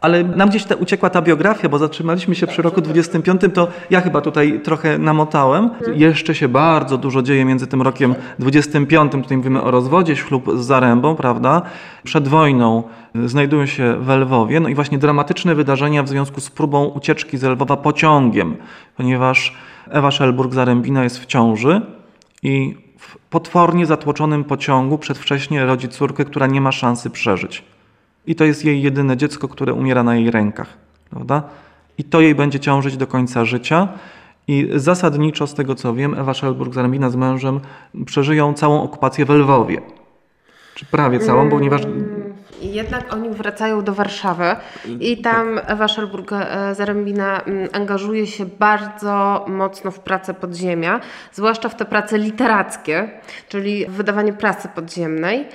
Ale 0.00 0.24
nam 0.24 0.48
gdzieś 0.48 0.64
ta, 0.64 0.74
uciekła 0.74 1.10
ta 1.10 1.22
biografia, 1.22 1.68
bo 1.68 1.78
zatrzymaliśmy 1.78 2.34
się 2.34 2.46
przy 2.46 2.62
roku 2.62 2.80
25, 2.80 3.40
to 3.54 3.68
ja 3.90 4.00
chyba 4.00 4.20
tutaj 4.20 4.60
trochę 4.64 4.98
namotałem. 4.98 5.70
Jeszcze 5.94 6.34
się 6.34 6.48
bardzo 6.48 6.98
dużo 6.98 7.22
dzieje 7.22 7.44
między 7.44 7.66
tym 7.66 7.82
rokiem 7.82 8.14
25, 8.38 9.12
tutaj 9.12 9.36
mówimy 9.36 9.62
o 9.62 9.70
rozwodzie 9.70 10.16
ślub 10.16 10.50
z 10.56 10.64
Zarębą, 10.64 11.16
prawda? 11.16 11.62
Przed 12.04 12.28
wojną 12.28 12.82
y, 13.16 13.28
znajdują 13.28 13.66
się 13.66 13.96
w 14.00 14.08
Lwowie, 14.08 14.60
no 14.60 14.68
i 14.68 14.74
właśnie 14.74 14.98
dramatyczne 14.98 15.54
wydarzenia 15.54 16.02
w 16.02 16.08
związku 16.08 16.40
z 16.40 16.50
próbą 16.50 16.84
ucieczki 16.84 17.38
z 17.38 17.42
Lwowa 17.42 17.76
pociągiem, 17.76 18.56
ponieważ 18.96 19.56
Ewa 19.90 20.08
Szelburg-Zarębina 20.08 21.02
jest 21.02 21.18
w 21.18 21.26
ciąży 21.26 21.80
i 22.42 22.76
w 22.98 23.18
potwornie 23.30 23.86
zatłoczonym 23.86 24.44
pociągu 24.44 24.98
przedwcześnie 24.98 25.66
rodzi 25.66 25.88
córkę, 25.88 26.24
która 26.24 26.46
nie 26.46 26.60
ma 26.60 26.72
szansy 26.72 27.10
przeżyć. 27.10 27.64
I 28.26 28.34
to 28.34 28.44
jest 28.44 28.64
jej 28.64 28.82
jedyne 28.82 29.16
dziecko, 29.16 29.48
które 29.48 29.72
umiera 29.72 30.02
na 30.02 30.16
jej 30.16 30.30
rękach. 30.30 30.68
Prawda? 31.10 31.42
I 31.98 32.04
to 32.04 32.20
jej 32.20 32.34
będzie 32.34 32.60
ciążyć 32.60 32.96
do 32.96 33.06
końca 33.06 33.44
życia. 33.44 33.88
I 34.48 34.68
zasadniczo, 34.74 35.46
z 35.46 35.54
tego 35.54 35.74
co 35.74 35.94
wiem, 35.94 36.14
Ewa 36.14 36.32
Szelburg-Zarębina 36.32 37.10
z 37.10 37.16
mężem 37.16 37.60
przeżyją 38.06 38.54
całą 38.54 38.82
okupację 38.82 39.24
w 39.24 39.30
Lwowie. 39.30 39.80
Czy 40.74 40.86
prawie 40.86 41.18
całą, 41.18 41.50
ponieważ 41.50 41.82
I 42.62 42.72
Jednak 42.72 43.14
oni 43.14 43.30
wracają 43.30 43.84
do 43.84 43.94
Warszawy 43.94 44.56
i 45.00 45.16
tam 45.16 45.60
Ewa 45.66 45.86
Szelburg-Zarębina 45.86 47.40
mm, 47.40 47.68
angażuje 47.72 48.26
się 48.26 48.46
bardzo 48.46 49.44
mocno 49.48 49.90
w 49.90 50.00
pracę 50.00 50.34
podziemia, 50.34 51.00
zwłaszcza 51.32 51.68
w 51.68 51.76
te 51.76 51.84
prace 51.84 52.18
literackie, 52.18 53.10
czyli 53.48 53.86
wydawanie 53.88 54.32
prasy 54.32 54.68
podziemnej. 54.68 55.46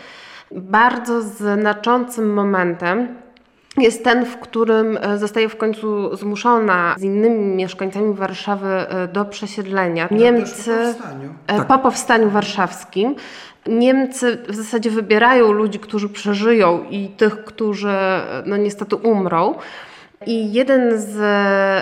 Bardzo 0.51 1.21
znaczącym 1.21 2.33
momentem 2.33 3.07
jest 3.77 4.03
ten, 4.03 4.25
w 4.25 4.37
którym 4.37 4.97
e, 5.01 5.17
zostaje 5.17 5.49
w 5.49 5.57
końcu 5.57 6.15
zmuszona 6.15 6.95
z 6.97 7.03
innymi 7.03 7.55
mieszkańcami 7.55 8.13
Warszawy 8.13 8.67
e, 8.67 9.07
do 9.07 9.25
przesiedlenia. 9.25 10.07
Niemcy 10.11 10.95
e, 11.47 11.65
po 11.65 11.77
powstaniu 11.77 12.29
warszawskim. 12.29 13.15
Niemcy 13.67 14.37
w 14.47 14.55
zasadzie 14.55 14.89
wybierają 14.89 15.51
ludzi, 15.51 15.79
którzy 15.79 16.09
przeżyją 16.09 16.83
i 16.89 17.09
tych, 17.09 17.43
którzy 17.43 17.97
no 18.45 18.57
niestety 18.57 18.95
umrą. 18.95 19.55
I 20.25 20.53
jeden 20.53 21.01
z 21.01 21.17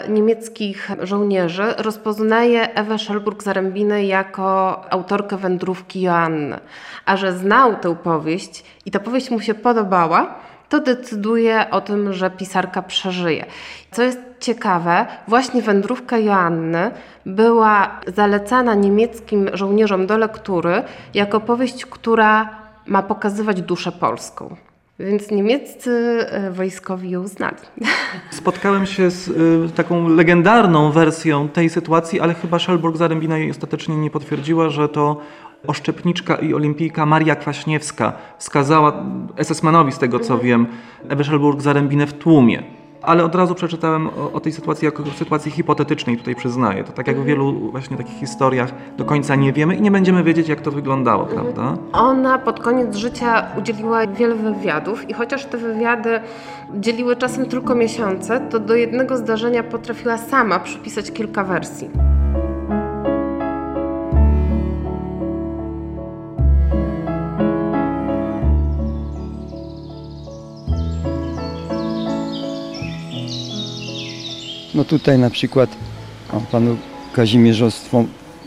niemieckich 0.09 0.91
żołnierzy 1.01 1.73
rozpoznaje 1.77 2.73
Ewę 2.73 2.95
Szelburg-Zarębinę 2.95 4.03
jako 4.03 4.81
autorkę 4.89 5.37
wędrówki 5.37 6.01
Joanny. 6.01 6.59
A 7.05 7.17
że 7.17 7.33
znał 7.33 7.75
tę 7.75 7.95
powieść 7.95 8.63
i 8.85 8.91
ta 8.91 8.99
powieść 8.99 9.31
mu 9.31 9.39
się 9.39 9.53
podobała, 9.53 10.35
to 10.69 10.79
decyduje 10.79 11.65
o 11.71 11.81
tym, 11.81 12.13
że 12.13 12.29
pisarka 12.29 12.81
przeżyje. 12.81 13.45
Co 13.91 14.03
jest 14.03 14.19
ciekawe, 14.39 15.05
właśnie 15.27 15.61
wędrówka 15.61 16.17
Joanny 16.17 16.91
była 17.25 17.99
zalecana 18.07 18.75
niemieckim 18.75 19.49
żołnierzom 19.53 20.07
do 20.07 20.17
lektury 20.17 20.83
jako 21.13 21.39
powieść, 21.39 21.85
która 21.85 22.49
ma 22.85 23.03
pokazywać 23.03 23.61
duszę 23.61 23.91
polską. 23.91 24.55
Więc 24.99 25.31
niemieccy 25.31 26.25
e, 26.29 26.51
wojskowi 26.51 27.09
ją 27.09 27.27
znali. 27.27 27.57
spotkałem 28.31 28.85
się 28.85 29.11
z 29.11 29.27
y, 29.27 29.75
taką 29.75 30.07
legendarną 30.07 30.91
wersją 30.91 31.49
tej 31.49 31.69
sytuacji, 31.69 32.19
ale 32.19 32.33
chyba 32.33 32.57
Szelburg-Zarębina 32.57 33.37
jej 33.37 33.51
ostatecznie 33.51 33.97
nie 33.97 34.09
potwierdziła, 34.09 34.69
że 34.69 34.89
to 34.89 35.17
oszczepniczka 35.67 36.35
i 36.35 36.53
olimpijka 36.53 37.05
Maria 37.05 37.35
Kwaśniewska 37.35 38.13
wskazała 38.37 39.05
SS-manowi, 39.35 39.91
z 39.91 39.99
tego 39.99 40.19
co 40.19 40.37
wiem, 40.37 40.67
Ewę 41.09 41.23
Szelburg-Zarębinę 41.23 42.05
w 42.05 42.13
tłumie. 42.13 42.78
Ale 43.09 43.23
od 43.23 43.35
razu 43.35 43.55
przeczytałem 43.55 44.07
o, 44.07 44.31
o 44.33 44.39
tej 44.39 44.51
sytuacji 44.51 44.85
jako 44.85 45.03
sytuacji 45.05 45.51
hipotetycznej, 45.51 46.17
tutaj 46.17 46.35
przyznaję. 46.35 46.83
To 46.83 46.91
tak 46.91 47.07
jak 47.07 47.19
w 47.19 47.25
wielu 47.25 47.71
właśnie 47.71 47.97
takich 47.97 48.19
historiach 48.19 48.69
do 48.97 49.05
końca 49.05 49.35
nie 49.35 49.53
wiemy 49.53 49.75
i 49.75 49.81
nie 49.81 49.91
będziemy 49.91 50.23
wiedzieć, 50.23 50.47
jak 50.47 50.61
to 50.61 50.71
wyglądało, 50.71 51.25
prawda? 51.25 51.77
Ona 51.93 52.37
pod 52.37 52.59
koniec 52.59 52.95
życia 52.95 53.45
udzieliła 53.57 54.07
wiele 54.07 54.35
wywiadów 54.35 55.09
i 55.09 55.13
chociaż 55.13 55.45
te 55.45 55.57
wywiady 55.57 56.19
dzieliły 56.73 57.15
czasem 57.15 57.45
tylko 57.45 57.75
miesiące, 57.75 58.39
to 58.39 58.59
do 58.59 58.75
jednego 58.75 59.17
zdarzenia 59.17 59.63
potrafiła 59.63 60.17
sama 60.17 60.59
przypisać 60.59 61.11
kilka 61.11 61.43
wersji. 61.43 61.89
No 74.79 74.85
tutaj 74.85 75.19
na 75.19 75.29
przykład 75.29 75.69
o, 76.33 76.41
panu 76.51 76.77
Kazimierzostwo 77.13 78.03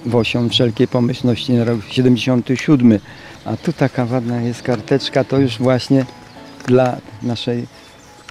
Wosią 0.06 0.48
wszelkie 0.48 0.88
pomyślności 0.88 1.52
na 1.52 1.64
rok 1.64 1.80
77. 1.88 2.98
A 3.44 3.56
tu 3.56 3.72
taka 3.72 4.06
ładna 4.12 4.42
jest 4.42 4.62
karteczka, 4.62 5.24
to 5.24 5.38
już 5.38 5.58
właśnie 5.58 6.04
dla 6.66 6.96
naszej 7.22 7.66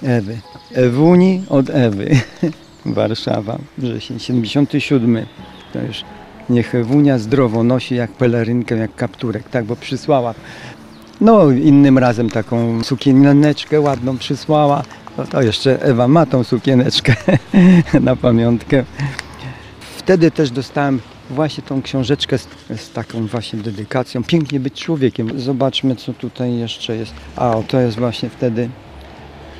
Ewy. 0.02 0.38
Ewuni 0.74 1.42
od 1.48 1.70
Ewy. 1.70 2.10
Warszawa, 2.86 3.58
wrzesień 3.78 4.20
77. 4.20 5.26
To 5.72 5.82
już 5.82 6.04
niech 6.50 6.74
Ewunia 6.74 7.18
zdrowo 7.18 7.64
nosi 7.64 7.94
jak 7.94 8.12
pelerynkę, 8.12 8.76
jak 8.76 8.94
kapturek, 8.94 9.48
tak, 9.48 9.64
bo 9.64 9.76
przysłała. 9.76 10.34
No 11.20 11.50
innym 11.50 11.98
razem 11.98 12.30
taką 12.30 12.84
sukieneczkę 12.84 13.80
ładną 13.80 14.18
przysłała. 14.18 14.82
No 15.18 15.24
to 15.26 15.42
jeszcze 15.42 15.82
Ewa 15.82 16.08
ma 16.08 16.26
tą 16.26 16.44
sukieneczkę 16.44 17.14
na 18.00 18.16
pamiątkę. 18.16 18.84
Wtedy 19.96 20.30
też 20.30 20.50
dostałem 20.50 21.00
właśnie 21.30 21.62
tą 21.62 21.82
książeczkę 21.82 22.38
z, 22.38 22.48
z 22.76 22.90
taką 22.90 23.26
właśnie 23.26 23.58
dedykacją. 23.58 24.24
Pięknie 24.24 24.60
być 24.60 24.74
człowiekiem. 24.74 25.40
Zobaczmy, 25.40 25.96
co 25.96 26.12
tutaj 26.12 26.54
jeszcze 26.54 26.96
jest. 26.96 27.14
A, 27.36 27.56
o, 27.56 27.62
to 27.62 27.80
jest 27.80 27.98
właśnie 27.98 28.30
wtedy 28.30 28.68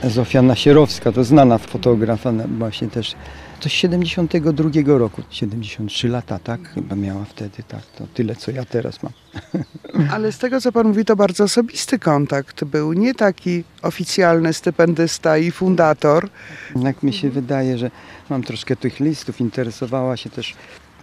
Zofia 0.05 0.43
Nasierowska, 0.43 1.13
to 1.13 1.25
znana 1.25 1.59
fotografa, 1.59 2.31
ona 2.31 2.45
właśnie 2.59 2.89
też. 2.89 3.15
To 3.63 3.69
z 3.69 3.73
72 3.73 4.99
roku, 4.99 5.23
73 5.31 6.09
lata, 6.09 6.39
tak? 6.39 6.75
Chyba 6.75 6.97
miała 6.97 7.25
wtedy, 7.25 7.63
tak. 7.69 7.87
To 7.87 8.07
tyle, 8.15 8.37
co 8.37 8.51
ja 8.51 8.65
teraz 8.65 9.03
mam. 9.03 9.13
Ale 10.15 10.33
z 10.33 10.39
tego, 10.39 10.61
co 10.61 10.73
pan 10.73 10.87
mówi, 10.87 11.05
to 11.05 11.17
bardzo 11.17 11.45
osobisty 11.45 11.99
kontakt 11.99 12.65
był. 12.65 12.93
Nie 12.93 13.15
taki 13.15 13.65
oficjalny 13.83 14.53
stypendysta 14.53 15.39
i 15.39 15.51
fundator. 15.51 16.29
Jednak 16.75 17.03
mi 17.03 17.13
się 17.13 17.31
wydaje, 17.31 17.79
że 17.79 17.91
mam 18.31 18.43
troszkę 18.43 18.77
tych 18.77 19.01
listów, 19.01 19.41
interesowała 19.41 20.17
się 20.17 20.31
też 20.31 20.55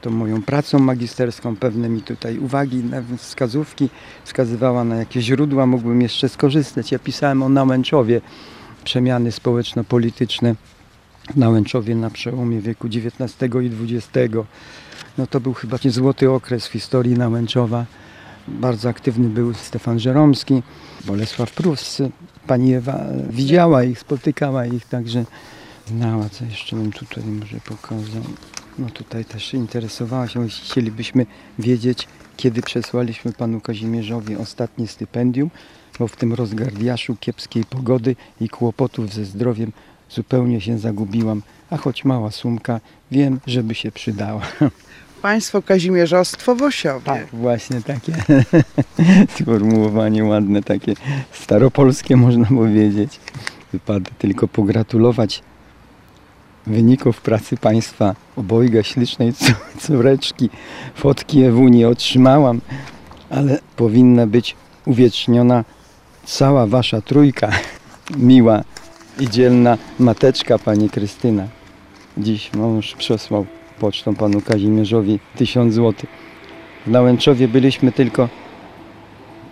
tą 0.01 0.09
moją 0.09 0.41
pracą 0.41 0.79
magisterską, 0.79 1.55
pewne 1.55 1.89
mi 1.89 2.01
tutaj 2.01 2.39
uwagi, 2.39 2.83
wskazówki, 3.17 3.89
wskazywała 4.23 4.83
na 4.83 4.95
jakie 4.95 5.21
źródła 5.21 5.65
mógłbym 5.65 6.01
jeszcze 6.01 6.29
skorzystać. 6.29 6.91
Ja 6.91 6.99
pisałem 6.99 7.43
o 7.43 7.49
Nałęczowie, 7.49 8.21
przemiany 8.83 9.31
społeczno-polityczne 9.31 10.55
w 11.29 11.37
Nałęczowie 11.37 11.95
na 11.95 12.09
przełomie 12.09 12.61
wieku 12.61 12.87
XIX 12.87 13.53
i 13.63 13.95
XX. 13.95 14.35
No 15.17 15.27
to 15.27 15.39
był 15.39 15.53
chyba 15.53 15.77
złoty 15.85 16.31
okres 16.31 16.67
w 16.67 16.71
historii 16.71 17.13
Nałęczowa. 17.13 17.85
Bardzo 18.47 18.89
aktywny 18.89 19.29
był 19.29 19.53
Stefan 19.53 19.99
Żeromski, 19.99 20.63
Bolesław 21.05 21.51
Prus. 21.51 21.97
Pani 22.47 22.73
Ewa 22.73 23.05
widziała 23.29 23.83
ich, 23.83 23.99
spotykała 23.99 24.65
ich, 24.65 24.85
także 24.85 25.25
znała. 25.87 26.29
Co 26.29 26.45
jeszcze 26.45 26.75
bym 26.75 26.91
tutaj 26.91 27.23
może 27.23 27.57
pokazał. 27.57 28.23
No 28.79 28.89
tutaj 28.89 29.25
też 29.25 29.53
interesowała 29.53 30.27
się, 30.27 30.47
chcielibyśmy 30.47 31.25
wiedzieć, 31.59 32.07
kiedy 32.37 32.61
przesłaliśmy 32.61 33.33
panu 33.33 33.61
Kazimierzowi 33.61 34.35
ostatnie 34.35 34.87
stypendium, 34.87 35.49
bo 35.99 36.07
w 36.07 36.15
tym 36.15 36.33
rozgardiaszu 36.33 37.15
kiepskiej 37.15 37.63
pogody 37.65 38.15
i 38.41 38.49
kłopotów 38.49 39.13
ze 39.13 39.25
zdrowiem 39.25 39.71
zupełnie 40.09 40.61
się 40.61 40.77
zagubiłam, 40.77 41.41
a 41.69 41.77
choć 41.77 42.05
mała 42.05 42.31
sumka, 42.31 42.79
wiem, 43.11 43.39
żeby 43.47 43.75
się 43.75 43.91
przydała. 43.91 44.41
Państwo 45.21 45.61
Kazimierzostwo 45.61 46.55
Wosiowie. 46.55 47.05
Tak, 47.05 47.27
właśnie 47.33 47.81
takie 47.81 48.13
sformułowanie 49.35 50.23
ładne, 50.23 50.63
takie 50.63 50.93
staropolskie 51.31 52.17
można 52.17 52.45
powiedzieć. 52.45 53.19
Wypada 53.73 54.09
tylko 54.19 54.47
pogratulować 54.47 55.41
wyników 56.67 57.21
pracy 57.21 57.57
Państwa 57.57 58.15
obojga 58.35 58.83
ślicznej 58.83 59.33
córeczki. 59.79 60.49
Fotki 60.95 61.43
Ewu 61.43 61.67
nie 61.67 61.87
otrzymałam, 61.87 62.61
ale 63.29 63.59
powinna 63.75 64.27
być 64.27 64.55
uwieczniona 64.85 65.65
cała 66.25 66.67
Wasza 66.67 67.01
trójka. 67.01 67.51
Miła 68.17 68.63
i 69.19 69.29
dzielna 69.29 69.77
mateczka 69.99 70.59
Pani 70.59 70.89
Krystyna. 70.89 71.47
Dziś 72.17 72.53
mąż 72.53 72.95
przesłał 72.95 73.45
pocztą 73.79 74.15
Panu 74.15 74.41
Kazimierzowi 74.41 75.19
tysiąc 75.35 75.73
złotych. 75.73 76.09
W 76.85 76.91
Nałęczowie 76.91 77.47
byliśmy 77.47 77.91
tylko 77.91 78.29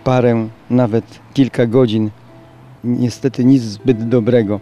parę, 0.04 0.48
nawet 0.70 1.04
kilka 1.34 1.66
godzin. 1.66 2.10
Niestety 2.84 3.44
nic 3.44 3.62
zbyt 3.62 4.08
dobrego. 4.08 4.60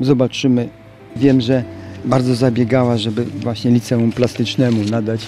zobaczymy. 0.00 0.68
Wiem, 1.16 1.40
że 1.40 1.64
bardzo 2.04 2.34
zabiegała, 2.34 2.96
żeby 2.96 3.24
właśnie 3.24 3.70
liceum 3.70 4.12
plastycznemu 4.12 4.84
nadać 4.90 5.26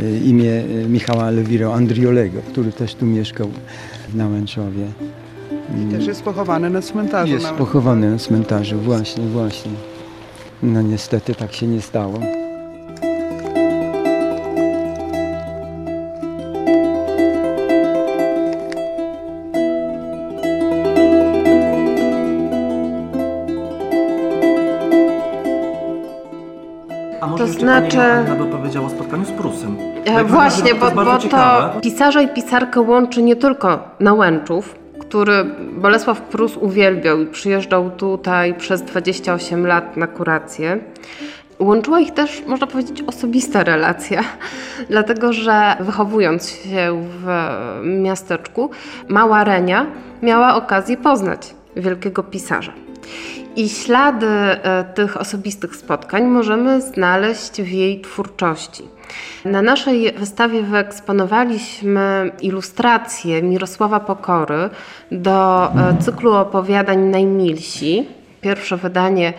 y, 0.00 0.20
imię 0.24 0.50
y, 0.50 0.88
Michała 0.88 1.28
Elwiro 1.28 1.74
Andriolego, 1.74 2.42
który 2.42 2.72
też 2.72 2.94
tu 2.94 3.06
mieszkał 3.06 3.50
na 4.14 4.28
Łęczowie. 5.74 5.98
Też 5.98 6.06
jest 6.06 6.22
pochowany 6.22 6.70
na 6.70 6.82
cmentarzu. 6.82 7.32
Jest 7.32 7.44
nawet. 7.44 7.58
pochowany 7.58 8.10
na 8.10 8.18
cmentarzu, 8.18 8.78
właśnie, 8.78 9.26
właśnie. 9.26 9.72
No 10.62 10.82
niestety 10.82 11.34
tak 11.34 11.52
się 11.52 11.66
nie 11.66 11.80
stało. 11.82 12.18
To 27.20 27.28
pani 27.38 27.52
znaczy- 27.52 27.96
Joanna 27.96 28.34
by 28.34 28.44
powiedziała 28.44 28.86
o 28.86 28.90
spotkaniu 28.90 29.24
z 29.24 29.30
Prusem? 29.30 29.76
E, 30.04 30.24
Właśnie, 30.24 30.74
bo, 30.74 30.90
bo 30.90 31.04
to 31.18 31.70
pisarza 31.80 32.22
i 32.22 32.28
pisarkę 32.28 32.80
łączy 32.80 33.22
nie 33.22 33.36
tylko 33.36 33.78
Nałęczów, 34.00 34.74
który 35.08 35.44
Bolesław 35.72 36.20
Prus 36.20 36.56
uwielbiał 36.56 37.20
i 37.20 37.26
przyjeżdżał 37.26 37.90
tutaj 37.90 38.54
przez 38.54 38.82
28 38.82 39.66
lat 39.66 39.96
na 39.96 40.06
kurację. 40.06 40.78
Łączyła 41.58 42.00
ich 42.00 42.14
też, 42.14 42.42
można 42.46 42.66
powiedzieć, 42.66 43.02
osobista 43.06 43.64
relacja, 43.64 44.24
dlatego 44.90 45.32
że 45.32 45.76
wychowując 45.80 46.50
się 46.50 47.02
w 47.02 47.26
miasteczku, 47.84 48.70
mała 49.08 49.44
Renia 49.44 49.86
miała 50.22 50.54
okazję 50.54 50.96
poznać 50.96 51.54
wielkiego 51.76 52.22
pisarza. 52.22 52.72
I 53.56 53.68
ślady 53.68 54.26
e, 54.26 54.84
tych 54.94 55.16
osobistych 55.16 55.76
spotkań 55.76 56.24
możemy 56.24 56.80
znaleźć 56.80 57.62
w 57.62 57.68
jej 57.68 58.00
twórczości. 58.00 58.82
Na 59.44 59.62
naszej 59.62 60.12
wystawie 60.12 60.62
wyeksponowaliśmy 60.62 62.30
ilustracje 62.42 63.42
Mirosława 63.42 64.00
Pokory 64.00 64.70
do 65.10 65.68
e, 65.72 65.96
cyklu 66.00 66.32
opowiadań 66.32 66.98
Najmilsi. 66.98 68.08
Pierwsze 68.40 68.76
wydanie 68.76 69.32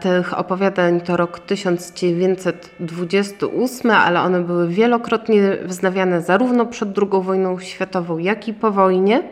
tych 0.00 0.38
opowiadań 0.38 1.00
to 1.00 1.16
rok 1.16 1.38
1928, 1.38 3.90
ale 3.90 4.20
one 4.20 4.40
były 4.40 4.68
wielokrotnie 4.68 5.56
wznawiane 5.64 6.22
zarówno 6.22 6.66
przed 6.66 6.98
II 6.98 7.22
wojną 7.22 7.60
światową, 7.60 8.18
jak 8.18 8.48
i 8.48 8.54
po 8.54 8.70
wojnie. 8.70 9.22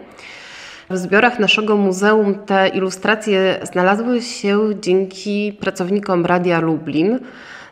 W 0.93 0.97
zbiorach 0.97 1.39
naszego 1.39 1.77
muzeum 1.77 2.35
te 2.35 2.69
ilustracje 2.69 3.59
znalazły 3.63 4.23
się 4.23 4.61
dzięki 4.81 5.53
pracownikom 5.61 6.27
Radia 6.27 6.61
Lublin, 6.61 7.19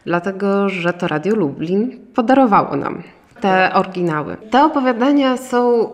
dlatego 0.04 0.68
że 0.68 0.92
to 0.92 1.08
Radio 1.08 1.34
Lublin 1.34 1.98
podarowało 2.14 2.76
nam 2.76 3.02
te 3.40 3.74
oryginały. 3.74 4.36
Te 4.50 4.64
opowiadania 4.64 5.36
są 5.36 5.92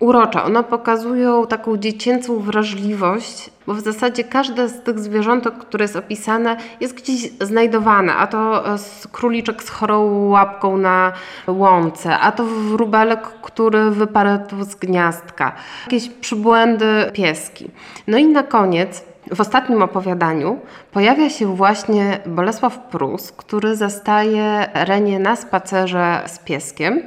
urocze. 0.00 0.42
One 0.42 0.64
pokazują 0.64 1.46
taką 1.46 1.76
dziecięcą 1.76 2.38
wrażliwość, 2.38 3.50
bo 3.66 3.74
w 3.74 3.80
zasadzie 3.80 4.24
każde 4.24 4.68
z 4.68 4.82
tych 4.82 4.98
zwierzątek, 4.98 5.54
które 5.54 5.84
jest 5.84 5.96
opisane, 5.96 6.56
jest 6.80 6.94
gdzieś 6.94 7.30
znajdowane. 7.40 8.14
A 8.14 8.26
to 8.26 8.64
króliczek 9.12 9.62
z 9.62 9.68
chorą 9.68 10.28
łapką 10.28 10.76
na 10.76 11.12
łące, 11.46 12.18
a 12.18 12.32
to 12.32 12.44
wróbelek, 12.44 13.20
który 13.42 13.90
wyparł 13.90 14.30
z 14.60 14.74
gniazdka, 14.74 15.52
jakieś 15.86 16.08
przybłędy 16.08 17.10
pieski. 17.12 17.70
No 18.06 18.18
i 18.18 18.26
na 18.26 18.42
koniec 18.42 19.04
w 19.34 19.40
ostatnim 19.40 19.82
opowiadaniu 19.82 20.60
pojawia 20.92 21.30
się 21.30 21.56
właśnie 21.56 22.18
Bolesław 22.26 22.78
Prus, 22.78 23.32
który 23.32 23.76
zastaje 23.76 24.66
Renię 24.74 25.18
na 25.18 25.36
spacerze 25.36 26.22
z 26.26 26.38
pieskiem. 26.38 27.02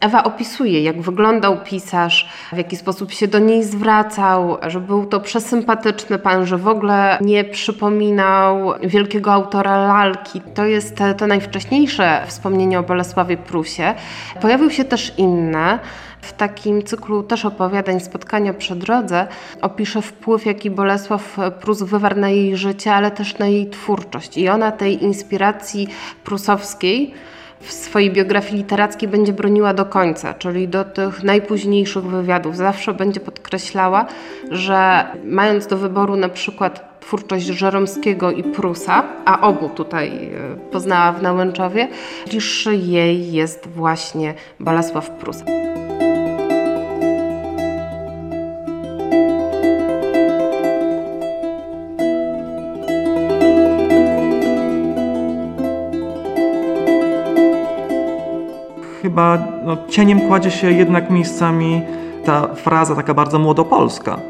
Ewa 0.00 0.24
opisuje, 0.24 0.82
jak 0.82 1.00
wyglądał 1.02 1.60
pisarz, 1.64 2.28
w 2.52 2.56
jaki 2.56 2.76
sposób 2.76 3.12
się 3.12 3.28
do 3.28 3.38
niej 3.38 3.64
zwracał, 3.64 4.58
że 4.66 4.80
był 4.80 5.06
to 5.06 5.20
przesympatyczny 5.20 6.18
pan, 6.18 6.46
że 6.46 6.58
w 6.58 6.68
ogóle 6.68 7.18
nie 7.20 7.44
przypominał 7.44 8.74
wielkiego 8.82 9.32
autora 9.32 9.86
lalki. 9.86 10.40
To 10.54 10.64
jest 10.64 10.98
to 11.18 11.26
najwcześniejsze 11.26 12.22
wspomnienie 12.26 12.78
o 12.78 12.82
Bolesławie 12.82 13.36
Prusie. 13.36 13.94
Pojawiły 14.40 14.70
się 14.70 14.84
też 14.84 15.12
inne. 15.18 15.78
W 16.20 16.32
takim 16.32 16.82
cyklu 16.82 17.22
też 17.22 17.44
opowiadań 17.44 18.00
Spotkania 18.00 18.54
przy 18.54 18.76
drodze 18.76 19.26
opisze 19.62 20.02
wpływ, 20.02 20.46
jaki 20.46 20.70
Bolesław 20.70 21.36
Prus 21.60 21.82
wywarł 21.82 22.20
na 22.20 22.28
jej 22.28 22.56
życie, 22.56 22.94
ale 22.94 23.10
też 23.10 23.38
na 23.38 23.46
jej 23.46 23.70
twórczość. 23.70 24.38
I 24.38 24.48
ona 24.48 24.72
tej 24.72 25.04
inspiracji 25.04 25.88
prusowskiej 26.24 27.14
w 27.60 27.72
swojej 27.72 28.10
biografii 28.10 28.56
literackiej 28.56 29.08
będzie 29.08 29.32
broniła 29.32 29.74
do 29.74 29.84
końca, 29.84 30.34
czyli 30.34 30.68
do 30.68 30.84
tych 30.84 31.22
najpóźniejszych 31.22 32.04
wywiadów. 32.04 32.56
Zawsze 32.56 32.94
będzie 32.94 33.20
podkreślała, 33.20 34.06
że 34.50 35.06
mając 35.24 35.66
do 35.66 35.76
wyboru 35.76 36.16
na 36.16 36.28
przykład 36.28 37.00
twórczość 37.00 37.46
Żeromskiego 37.46 38.30
i 38.30 38.42
Prusa, 38.42 39.02
a 39.24 39.40
obu 39.40 39.68
tutaj 39.68 40.08
e, 40.08 40.56
poznała 40.70 41.12
w 41.12 41.22
Nałęczowie, 41.22 41.88
bliższy 42.30 42.76
jej 42.76 43.32
jest 43.32 43.68
właśnie 43.68 44.34
Bolesław 44.60 45.10
Prus. 45.10 45.36
Chyba 59.16 59.38
no, 59.64 59.76
cieniem 59.88 60.20
kładzie 60.20 60.50
się 60.50 60.72
jednak 60.72 61.10
miejscami 61.10 61.82
ta 62.24 62.54
fraza 62.54 62.94
taka 62.94 63.14
bardzo 63.14 63.38
młodopolska. 63.38 64.20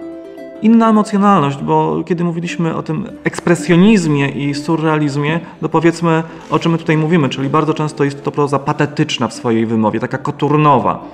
Inna 0.63 0.91
emocjonalność, 0.91 1.59
bo 1.59 2.05
kiedy 2.07 2.25
mówiliśmy 2.25 2.77
o 2.77 2.83
tym 2.83 3.09
ekspresjonizmie 3.25 4.29
i 4.29 4.55
surrealizmie, 4.55 5.41
to 5.61 5.69
powiedzmy 5.69 6.23
o 6.51 6.59
czym 6.59 6.73
my 6.73 6.79
tutaj 6.79 6.97
mówimy, 6.97 7.29
czyli 7.29 7.49
bardzo 7.49 7.75
często 7.75 8.05
jest 8.05 8.25
to 8.25 8.31
proza 8.31 8.59
patetyczna 8.59 9.29
w 9.29 9.35
swojej 9.35 9.67
wymowie, 9.67 10.01
taka 10.01 10.19
koturnowa. 10.19 11.05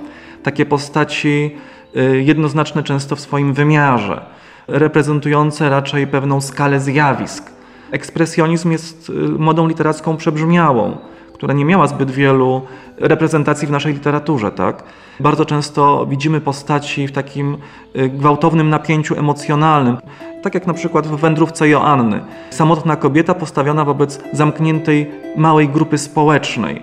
Takie 0.43 0.65
postaci 0.65 1.55
y, 1.95 2.23
jednoznaczne 2.23 2.83
często 2.83 3.15
w 3.15 3.19
swoim 3.19 3.53
wymiarze, 3.53 4.25
reprezentujące 4.67 5.69
raczej 5.69 6.07
pewną 6.07 6.41
skalę 6.41 6.79
zjawisk. 6.79 7.51
Ekspresjonizm 7.91 8.71
jest 8.71 9.09
y, 9.09 9.13
modą 9.39 9.67
literacką 9.67 10.17
przebrzmiałą 10.17 10.97
która 11.43 11.53
nie 11.53 11.65
miała 11.65 11.87
zbyt 11.87 12.11
wielu 12.11 12.61
reprezentacji 12.97 13.67
w 13.67 13.71
naszej 13.71 13.93
literaturze. 13.93 14.51
Tak? 14.51 14.83
Bardzo 15.19 15.45
często 15.45 16.05
widzimy 16.05 16.41
postaci 16.41 17.07
w 17.07 17.11
takim 17.11 17.57
y, 17.95 18.09
gwałtownym 18.09 18.69
napięciu 18.69 19.19
emocjonalnym, 19.19 19.97
tak 20.41 20.53
jak 20.53 20.67
na 20.67 20.73
przykład 20.73 21.07
w 21.07 21.15
wędrówce 21.15 21.69
Joanny. 21.69 22.21
Samotna 22.49 22.95
kobieta 22.95 23.33
postawiona 23.33 23.85
wobec 23.85 24.23
zamkniętej 24.33 25.11
małej 25.35 25.69
grupy 25.69 25.97
społecznej, 25.97 26.81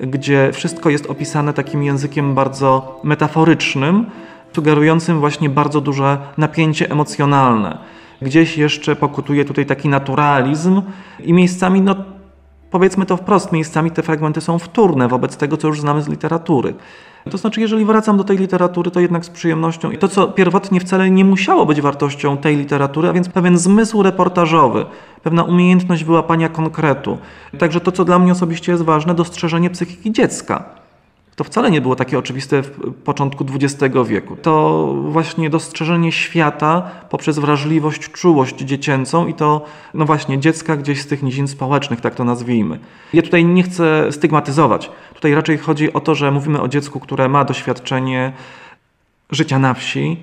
gdzie 0.00 0.50
wszystko 0.52 0.90
jest 0.90 1.06
opisane 1.06 1.52
takim 1.52 1.82
językiem 1.82 2.34
bardzo 2.34 3.00
metaforycznym, 3.04 4.06
sugerującym 4.54 5.20
właśnie 5.20 5.48
bardzo 5.48 5.80
duże 5.80 6.18
napięcie 6.38 6.90
emocjonalne. 6.90 7.78
Gdzieś 8.22 8.58
jeszcze 8.58 8.96
pokutuje 8.96 9.44
tutaj 9.44 9.66
taki 9.66 9.88
naturalizm 9.88 10.82
i 11.20 11.32
miejscami 11.32 11.80
no, 11.80 11.94
powiedzmy 12.72 13.06
to 13.06 13.16
wprost, 13.16 13.52
miejscami 13.52 13.90
te 13.90 14.02
fragmenty 14.02 14.40
są 14.40 14.58
wtórne 14.58 15.08
wobec 15.08 15.36
tego, 15.36 15.56
co 15.56 15.68
już 15.68 15.80
znamy 15.80 16.02
z 16.02 16.08
literatury. 16.08 16.74
To 17.30 17.38
znaczy, 17.38 17.60
jeżeli 17.60 17.84
wracam 17.84 18.16
do 18.16 18.24
tej 18.24 18.38
literatury, 18.38 18.90
to 18.90 19.00
jednak 19.00 19.24
z 19.24 19.30
przyjemnością. 19.30 19.90
I 19.90 19.98
to, 19.98 20.08
co 20.08 20.28
pierwotnie 20.28 20.80
wcale 20.80 21.10
nie 21.10 21.24
musiało 21.24 21.66
być 21.66 21.80
wartością 21.80 22.36
tej 22.36 22.56
literatury, 22.56 23.08
a 23.08 23.12
więc 23.12 23.28
pewien 23.28 23.58
zmysł 23.58 24.02
reportażowy, 24.02 24.86
pewna 25.22 25.42
umiejętność 25.42 26.04
wyłapania 26.04 26.48
konkretu. 26.48 27.18
Także 27.58 27.80
to, 27.80 27.92
co 27.92 28.04
dla 28.04 28.18
mnie 28.18 28.32
osobiście 28.32 28.72
jest 28.72 28.84
ważne, 28.84 29.14
dostrzeżenie 29.14 29.70
psychiki 29.70 30.12
dziecka. 30.12 30.81
To 31.36 31.44
wcale 31.44 31.70
nie 31.70 31.80
było 31.80 31.96
takie 31.96 32.18
oczywiste 32.18 32.62
w 32.62 32.94
początku 33.04 33.44
XX 33.54 33.94
wieku. 34.06 34.36
To 34.42 34.86
właśnie 35.08 35.50
dostrzeżenie 35.50 36.12
świata 36.12 36.90
poprzez 37.10 37.38
wrażliwość, 37.38 38.10
czułość 38.10 38.56
dziecięcą 38.56 39.26
i 39.26 39.34
to, 39.34 39.64
no 39.94 40.04
właśnie, 40.04 40.38
dziecka 40.38 40.76
gdzieś 40.76 41.02
z 41.02 41.06
tych 41.06 41.22
nizin 41.22 41.48
społecznych, 41.48 42.00
tak 42.00 42.14
to 42.14 42.24
nazwijmy. 42.24 42.78
Ja 43.12 43.22
tutaj 43.22 43.44
nie 43.44 43.62
chcę 43.62 44.12
stygmatyzować. 44.12 44.90
Tutaj 45.14 45.34
raczej 45.34 45.58
chodzi 45.58 45.92
o 45.92 46.00
to, 46.00 46.14
że 46.14 46.30
mówimy 46.30 46.60
o 46.60 46.68
dziecku, 46.68 47.00
które 47.00 47.28
ma 47.28 47.44
doświadczenie 47.44 48.32
życia 49.30 49.58
na 49.58 49.74
wsi, 49.74 50.16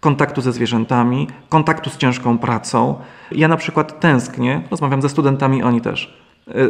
kontaktu 0.00 0.40
ze 0.40 0.52
zwierzętami, 0.52 1.28
kontaktu 1.48 1.90
z 1.90 1.96
ciężką 1.96 2.38
pracą. 2.38 2.94
Ja 3.32 3.48
na 3.48 3.56
przykład 3.56 4.00
tęsknię, 4.00 4.62
rozmawiam 4.70 5.02
ze 5.02 5.08
studentami, 5.08 5.62
oni 5.62 5.80
też. 5.80 6.20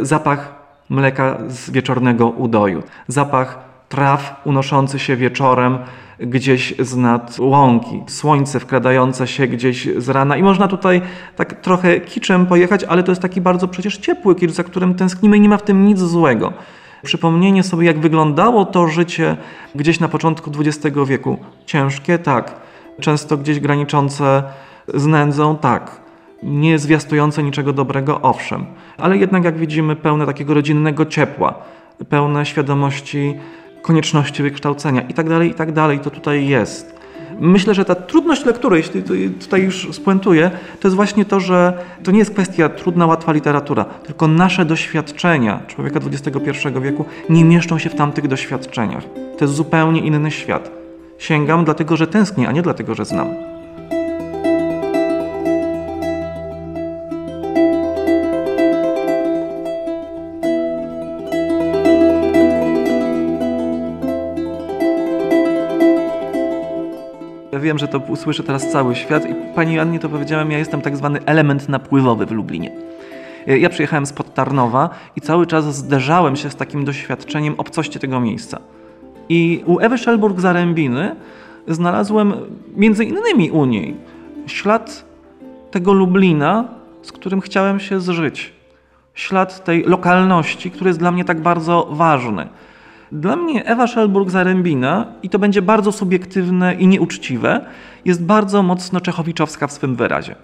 Zapach 0.02 0.54
mleka 0.90 1.38
z 1.48 1.70
wieczornego 1.70 2.28
udoju, 2.28 2.82
zapach 3.08 3.69
traw 3.90 4.40
unoszący 4.44 4.98
się 4.98 5.16
wieczorem 5.16 5.78
gdzieś 6.18 6.74
z 6.78 6.96
nad 6.96 7.38
łąki, 7.38 8.02
słońce 8.06 8.60
wkradające 8.60 9.26
się 9.26 9.46
gdzieś 9.46 9.88
z 9.96 10.08
rana 10.08 10.36
i 10.36 10.42
można 10.42 10.68
tutaj 10.68 11.02
tak 11.36 11.60
trochę 11.60 12.00
kiczem 12.00 12.46
pojechać, 12.46 12.84
ale 12.84 13.02
to 13.02 13.12
jest 13.12 13.22
taki 13.22 13.40
bardzo 13.40 13.68
przecież 13.68 13.98
ciepły 13.98 14.34
kicz, 14.34 14.50
za 14.50 14.64
którym 14.64 14.94
tęsknimy 14.94 15.36
i 15.36 15.40
nie 15.40 15.48
ma 15.48 15.56
w 15.56 15.62
tym 15.62 15.86
nic 15.86 15.98
złego. 15.98 16.52
Przypomnienie 17.02 17.62
sobie, 17.62 17.86
jak 17.86 17.98
wyglądało 17.98 18.64
to 18.64 18.88
życie 18.88 19.36
gdzieś 19.74 20.00
na 20.00 20.08
początku 20.08 20.50
XX 20.58 20.96
wieku. 21.06 21.38
Ciężkie, 21.66 22.18
tak. 22.18 22.54
Często 23.00 23.36
gdzieś 23.36 23.60
graniczące 23.60 24.42
z 24.94 25.06
nędzą, 25.06 25.56
tak. 25.56 26.00
Nie 26.42 26.78
zwiastujące 26.78 27.42
niczego 27.42 27.72
dobrego, 27.72 28.20
owszem. 28.20 28.66
Ale 28.98 29.16
jednak, 29.16 29.44
jak 29.44 29.58
widzimy, 29.58 29.96
pełne 29.96 30.26
takiego 30.26 30.54
rodzinnego 30.54 31.06
ciepła, 31.06 31.54
pełne 32.08 32.46
świadomości 32.46 33.34
konieczności 33.82 34.42
wykształcenia 34.42 35.00
i 35.00 35.14
tak 35.14 35.28
dalej, 35.28 35.50
i 35.50 35.54
tak 35.54 35.72
dalej. 35.72 35.98
To 35.98 36.10
tutaj 36.10 36.46
jest. 36.46 37.00
Myślę, 37.40 37.74
że 37.74 37.84
ta 37.84 37.94
trudność 37.94 38.44
lektury, 38.44 38.76
jeśli 38.76 39.02
tutaj 39.40 39.62
już 39.62 39.88
spuentuję, 39.92 40.50
to 40.80 40.88
jest 40.88 40.96
właśnie 40.96 41.24
to, 41.24 41.40
że 41.40 41.84
to 42.04 42.10
nie 42.10 42.18
jest 42.18 42.30
kwestia 42.30 42.68
trudna, 42.68 43.06
łatwa 43.06 43.32
literatura, 43.32 43.84
tylko 43.84 44.28
nasze 44.28 44.64
doświadczenia 44.64 45.60
człowieka 45.66 46.00
XXI 46.06 46.68
wieku 46.82 47.04
nie 47.30 47.44
mieszczą 47.44 47.78
się 47.78 47.90
w 47.90 47.94
tamtych 47.94 48.28
doświadczeniach. 48.28 49.04
To 49.38 49.44
jest 49.44 49.54
zupełnie 49.54 50.00
inny 50.00 50.30
świat. 50.30 50.70
Sięgam 51.18 51.64
dlatego, 51.64 51.96
że 51.96 52.06
tęsknię, 52.06 52.48
a 52.48 52.52
nie 52.52 52.62
dlatego, 52.62 52.94
że 52.94 53.04
znam. 53.04 53.49
Wiem, 67.70 67.78
że 67.78 67.88
to 67.88 67.98
usłyszy 67.98 68.42
teraz 68.42 68.70
cały 68.70 68.96
świat 68.96 69.30
i 69.30 69.34
pani 69.54 69.78
Annie 69.78 69.98
to 69.98 70.08
powiedziałem, 70.08 70.50
ja 70.50 70.58
jestem 70.58 70.80
tak 70.80 70.96
zwany 70.96 71.24
element 71.26 71.68
napływowy 71.68 72.26
w 72.26 72.30
Lublinie. 72.30 72.70
Ja 73.46 73.68
przyjechałem 73.68 74.06
spod 74.06 74.34
Tarnowa 74.34 74.90
i 75.16 75.20
cały 75.20 75.46
czas 75.46 75.76
zderzałem 75.76 76.36
się 76.36 76.50
z 76.50 76.56
takim 76.56 76.84
doświadczeniem 76.84 77.54
obcości 77.58 77.98
tego 77.98 78.20
miejsca. 78.20 78.58
I 79.28 79.62
u 79.66 79.78
Ewy 79.78 79.96
Szelburg-Zarębiny 79.96 81.14
znalazłem 81.68 82.34
między 82.76 83.04
innymi 83.04 83.50
u 83.50 83.64
niej 83.64 83.96
ślad 84.46 85.04
tego 85.70 85.92
Lublina, 85.92 86.64
z 87.02 87.12
którym 87.12 87.40
chciałem 87.40 87.80
się 87.80 88.00
zżyć. 88.00 88.52
Ślad 89.14 89.64
tej 89.64 89.84
lokalności, 89.84 90.70
który 90.70 90.90
jest 90.90 90.98
dla 90.98 91.10
mnie 91.10 91.24
tak 91.24 91.40
bardzo 91.40 91.88
ważny. 91.90 92.48
Dla 93.12 93.36
mnie 93.36 93.66
Ewa 93.66 93.86
Szelburg-Zarębina, 93.86 95.04
i 95.22 95.28
to 95.28 95.38
będzie 95.38 95.62
bardzo 95.62 95.92
subiektywne 95.92 96.74
i 96.74 96.86
nieuczciwe, 96.86 97.60
jest 98.04 98.24
bardzo 98.24 98.62
mocno 98.62 99.00
czechowiczowska 99.00 99.66
w 99.66 99.72
swym 99.72 99.96
wyrazie. 99.96 100.34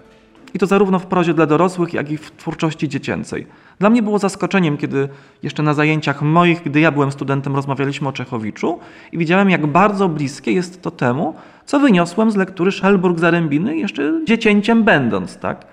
I 0.53 0.59
to 0.59 0.65
zarówno 0.65 0.99
w 0.99 1.05
prozie 1.05 1.33
dla 1.33 1.45
dorosłych, 1.45 1.93
jak 1.93 2.11
i 2.11 2.17
w 2.17 2.31
twórczości 2.31 2.89
dziecięcej. 2.89 3.47
Dla 3.79 3.89
mnie 3.89 4.03
było 4.03 4.19
zaskoczeniem, 4.19 4.77
kiedy 4.77 5.09
jeszcze 5.43 5.63
na 5.63 5.73
zajęciach 5.73 6.21
moich, 6.21 6.63
gdy 6.63 6.79
ja 6.79 6.91
byłem 6.91 7.11
studentem, 7.11 7.55
rozmawialiśmy 7.55 8.07
o 8.07 8.11
Czechowiczu 8.11 8.79
i 9.11 9.17
widziałem, 9.17 9.49
jak 9.49 9.67
bardzo 9.67 10.09
bliskie 10.09 10.51
jest 10.51 10.81
to 10.81 10.91
temu, 10.91 11.35
co 11.65 11.79
wyniosłem 11.79 12.31
z 12.31 12.35
lektury 12.35 12.71
Szelburg-Zarębiny, 12.71 13.71
jeszcze 13.71 14.13
dziecięciem 14.25 14.83
będąc, 14.83 15.37
tak? 15.37 15.65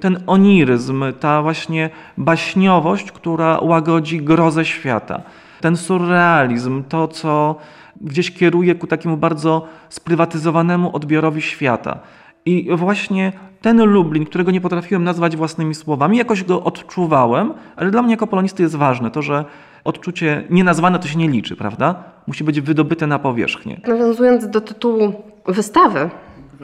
Ten 0.00 0.22
oniryzm, 0.26 1.04
ta 1.20 1.42
właśnie 1.42 1.90
baśniowość, 2.18 3.12
która 3.12 3.60
łagodzi 3.60 4.22
grozę 4.22 4.64
świata 4.64 5.22
ten 5.60 5.76
surrealizm, 5.76 6.84
to 6.84 7.08
co 7.08 7.56
gdzieś 8.00 8.30
kieruje 8.30 8.74
ku 8.74 8.86
takiemu 8.86 9.16
bardzo 9.16 9.66
sprywatyzowanemu 9.88 10.96
odbiorowi 10.96 11.42
świata. 11.42 11.98
I 12.46 12.68
właśnie 12.76 13.32
ten 13.60 13.84
Lublin, 13.84 14.26
którego 14.26 14.50
nie 14.50 14.60
potrafiłem 14.60 15.04
nazwać 15.04 15.36
własnymi 15.36 15.74
słowami, 15.74 16.18
jakoś 16.18 16.44
go 16.44 16.64
odczuwałem, 16.64 17.54
ale 17.76 17.90
dla 17.90 18.02
mnie 18.02 18.10
jako 18.10 18.26
polonisty 18.26 18.62
jest 18.62 18.76
ważne 18.76 19.10
to, 19.10 19.22
że 19.22 19.44
odczucie 19.84 20.44
nienazwane 20.50 20.98
to 20.98 21.08
się 21.08 21.18
nie 21.18 21.28
liczy, 21.28 21.56
prawda? 21.56 21.94
Musi 22.26 22.44
być 22.44 22.60
wydobyte 22.60 23.06
na 23.06 23.18
powierzchnię. 23.18 23.80
Nawiązując 23.86 24.50
do 24.50 24.60
tytułu 24.60 25.12
wystawy, 25.46 26.10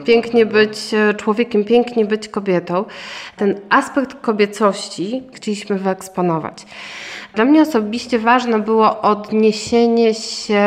Pięknie 0.05 0.45
być 0.45 0.77
człowiekiem, 1.17 1.63
pięknie 1.63 2.05
być 2.05 2.27
kobietą. 2.27 2.85
Ten 3.37 3.55
aspekt 3.69 4.21
kobiecości 4.21 5.23
chcieliśmy 5.33 5.79
wyeksponować. 5.79 6.65
Dla 7.35 7.45
mnie 7.45 7.61
osobiście 7.61 8.19
ważne 8.19 8.59
było 8.59 9.01
odniesienie 9.01 10.13
się 10.13 10.63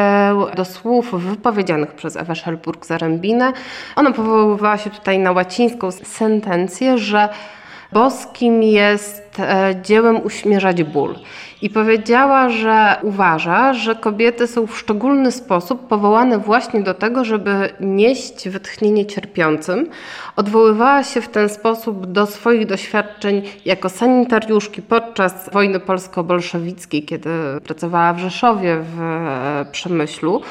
do 0.56 0.64
słów 0.64 1.14
wypowiedzianych 1.22 1.92
przez 1.92 2.16
Ewę 2.16 2.34
Szelburg-Zarębinę. 2.34 3.52
Ona 3.96 4.12
powoływała 4.12 4.78
się 4.78 4.90
tutaj 4.90 5.18
na 5.18 5.32
łacińską 5.32 5.90
sentencję, 5.90 6.98
że 6.98 7.28
boskim 7.92 8.62
jest 8.62 9.40
e, 9.40 9.74
dziełem 9.82 10.24
uśmierzać 10.24 10.82
ból. 10.82 11.14
I 11.62 11.70
powiedziała, 11.70 12.48
że 12.48 12.96
uważa, 13.02 13.74
że 13.74 13.94
kobiety 13.94 14.46
są 14.46 14.66
w 14.66 14.78
szczególny 14.78 15.32
sposób 15.32 15.88
powołane 15.88 16.38
właśnie 16.38 16.80
do 16.80 16.94
tego, 16.94 17.24
żeby 17.24 17.70
nieść 17.80 18.48
wytchnienie 18.48 19.06
cierpiącym. 19.06 19.90
Odwoływała 20.36 21.04
się 21.04 21.20
w 21.20 21.28
ten 21.28 21.48
sposób 21.48 22.06
do 22.06 22.26
swoich 22.26 22.66
doświadczeń 22.66 23.42
jako 23.64 23.88
sanitariuszki 23.88 24.82
podczas 24.82 25.50
wojny 25.52 25.80
polsko-bolszewickiej, 25.80 27.02
kiedy 27.02 27.30
pracowała 27.64 28.12
w 28.12 28.18
Rzeszowie 28.18 28.76
w 28.80 29.00
e, 29.00 29.66
Przemyślu, 29.72 30.42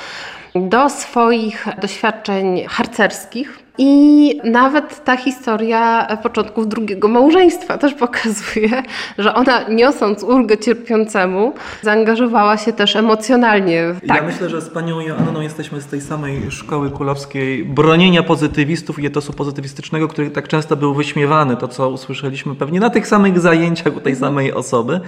do 0.56 0.90
swoich 0.90 1.68
doświadczeń 1.82 2.66
harcerskich 2.70 3.67
i 3.78 4.42
nawet 4.44 5.04
ta 5.04 5.18
historia 5.18 6.08
początków 6.24 6.68
drugiego 6.68 7.08
małżeństwa 7.08 7.78
też 7.78 7.94
pokazuje, 7.94 8.84
że 9.18 9.36
ona 9.36 9.70
niosąc 9.70 10.24
ulgę 10.24 10.58
cierpiącemu, 10.58 11.54
zaangażowała 11.82 12.58
się 12.58 12.74
też 12.74 12.96
emocjonalnie. 12.96 13.84
Tak. 14.08 14.18
Ja 14.18 14.24
myślę, 14.24 14.50
że 14.50 14.62
z 14.62 14.70
panią 14.70 15.00
Joanną 15.00 15.42
jesteśmy 15.42 15.82
z 15.82 15.86
tej 15.86 16.02
samej 16.02 16.52
szkoły 16.52 16.90
kulowskiej 16.90 17.66
bronienia 17.66 18.24
pozytywistów 18.24 19.00
i 19.00 19.06
etosu 19.06 19.34
pozytywistycznego, 19.34 20.08
który 20.08 20.30
tak 20.30 20.48
często 20.48 20.76
był 20.76 20.94
wyśmiewany, 20.94 21.58
to 21.58 21.68
co 21.68 21.90
usłyszeliśmy 21.90 22.56
pewnie 22.56 22.80
na 22.80 22.90
tych 22.90 23.08
samych 23.08 23.40
zajęciach 23.40 23.98
u 23.98 24.00
tej 24.00 24.14
mhm. 24.14 24.16
samej 24.16 24.54
osoby, 24.54 25.00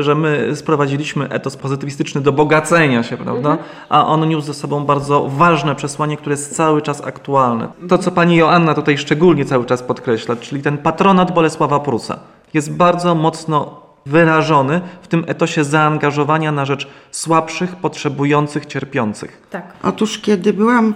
że 0.00 0.14
my 0.14 0.50
sprowadziliśmy 0.54 1.28
etos 1.28 1.56
pozytywistyczny 1.56 2.20
do 2.20 2.32
bogacenia 2.32 3.02
się, 3.02 3.16
prawda? 3.16 3.50
Mhm. 3.50 3.68
A 3.88 4.06
on 4.06 4.28
niósł 4.28 4.46
ze 4.46 4.54
sobą 4.54 4.84
bardzo 4.84 5.28
ważne 5.28 5.74
przesłanie, 5.74 6.16
które 6.16 6.32
jest 6.32 6.56
cały 6.56 6.82
czas 6.82 7.04
aktualne. 7.04 7.68
To, 7.88 7.98
co 7.98 8.07
pani 8.10 8.36
Joanna 8.36 8.74
tutaj 8.74 8.98
szczególnie 8.98 9.44
cały 9.44 9.64
czas 9.64 9.82
podkreśla, 9.82 10.36
czyli 10.36 10.62
ten 10.62 10.78
patronat 10.78 11.34
Bolesława 11.34 11.80
Prusa, 11.80 12.18
jest 12.54 12.72
bardzo 12.72 13.14
mocno 13.14 13.80
wyrażony 14.06 14.80
w 15.02 15.08
tym 15.08 15.24
etosie 15.26 15.64
zaangażowania 15.64 16.52
na 16.52 16.64
rzecz 16.64 16.88
słabszych, 17.10 17.76
potrzebujących, 17.76 18.66
cierpiących. 18.66 19.42
Tak. 19.50 19.72
Otóż 19.82 20.18
kiedy 20.18 20.52
byłam 20.52 20.94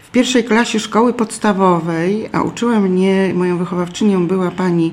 w 0.00 0.10
pierwszej 0.10 0.44
klasie 0.44 0.80
szkoły 0.80 1.14
podstawowej, 1.14 2.28
a 2.32 2.42
uczyła 2.42 2.80
mnie, 2.80 3.32
moją 3.34 3.58
wychowawczynią 3.58 4.26
była 4.26 4.50
pani 4.50 4.92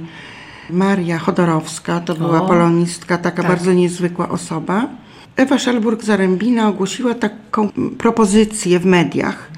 Maria 0.69 1.19
Chodorowska, 1.19 1.99
to 1.99 2.15
była 2.15 2.41
o, 2.41 2.47
polonistka, 2.47 3.17
taka 3.17 3.43
tak. 3.43 3.51
bardzo 3.51 3.73
niezwykła 3.73 4.29
osoba. 4.29 4.88
Ewa 5.35 5.55
Szelburg-Zarębina 5.55 6.67
ogłosiła 6.67 7.13
taką 7.13 7.69
propozycję 7.97 8.79
w 8.79 8.85
mediach, 8.85 9.51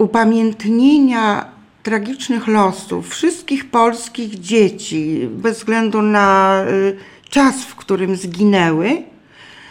upamiętnienia 0.00 1.44
tragicznych 1.82 2.48
losów 2.48 3.08
wszystkich 3.08 3.70
polskich 3.70 4.40
dzieci, 4.40 5.28
bez 5.30 5.58
względu 5.58 6.02
na 6.02 6.56
y, 6.68 6.96
czas, 7.30 7.64
w 7.64 7.76
którym 7.76 8.16
zginęły, 8.16 9.02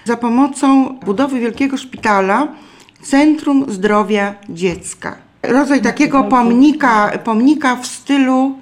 za 0.06 0.18
pomocą 0.18 1.00
budowy 1.06 1.39
wielkiego 1.39 1.78
szpitala 1.78 2.48
Centrum 3.02 3.65
Zdrowia 3.72 4.36
Dziecka. 4.50 5.15
Rodzaj 5.44 5.82
takiego 5.82 6.24
pomnika, 6.24 7.12
pomnika 7.24 7.76
w 7.76 7.88
stylu 7.88 8.58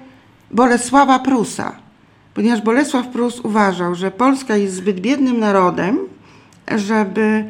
Bolesława 0.50 1.18
Prusa, 1.18 1.72
ponieważ 2.34 2.62
Bolesław 2.62 3.06
Prus 3.06 3.40
uważał, 3.40 3.94
że 3.94 4.10
Polska 4.10 4.56
jest 4.56 4.74
zbyt 4.74 5.00
biednym 5.00 5.40
narodem, 5.40 5.98
żeby 6.76 7.44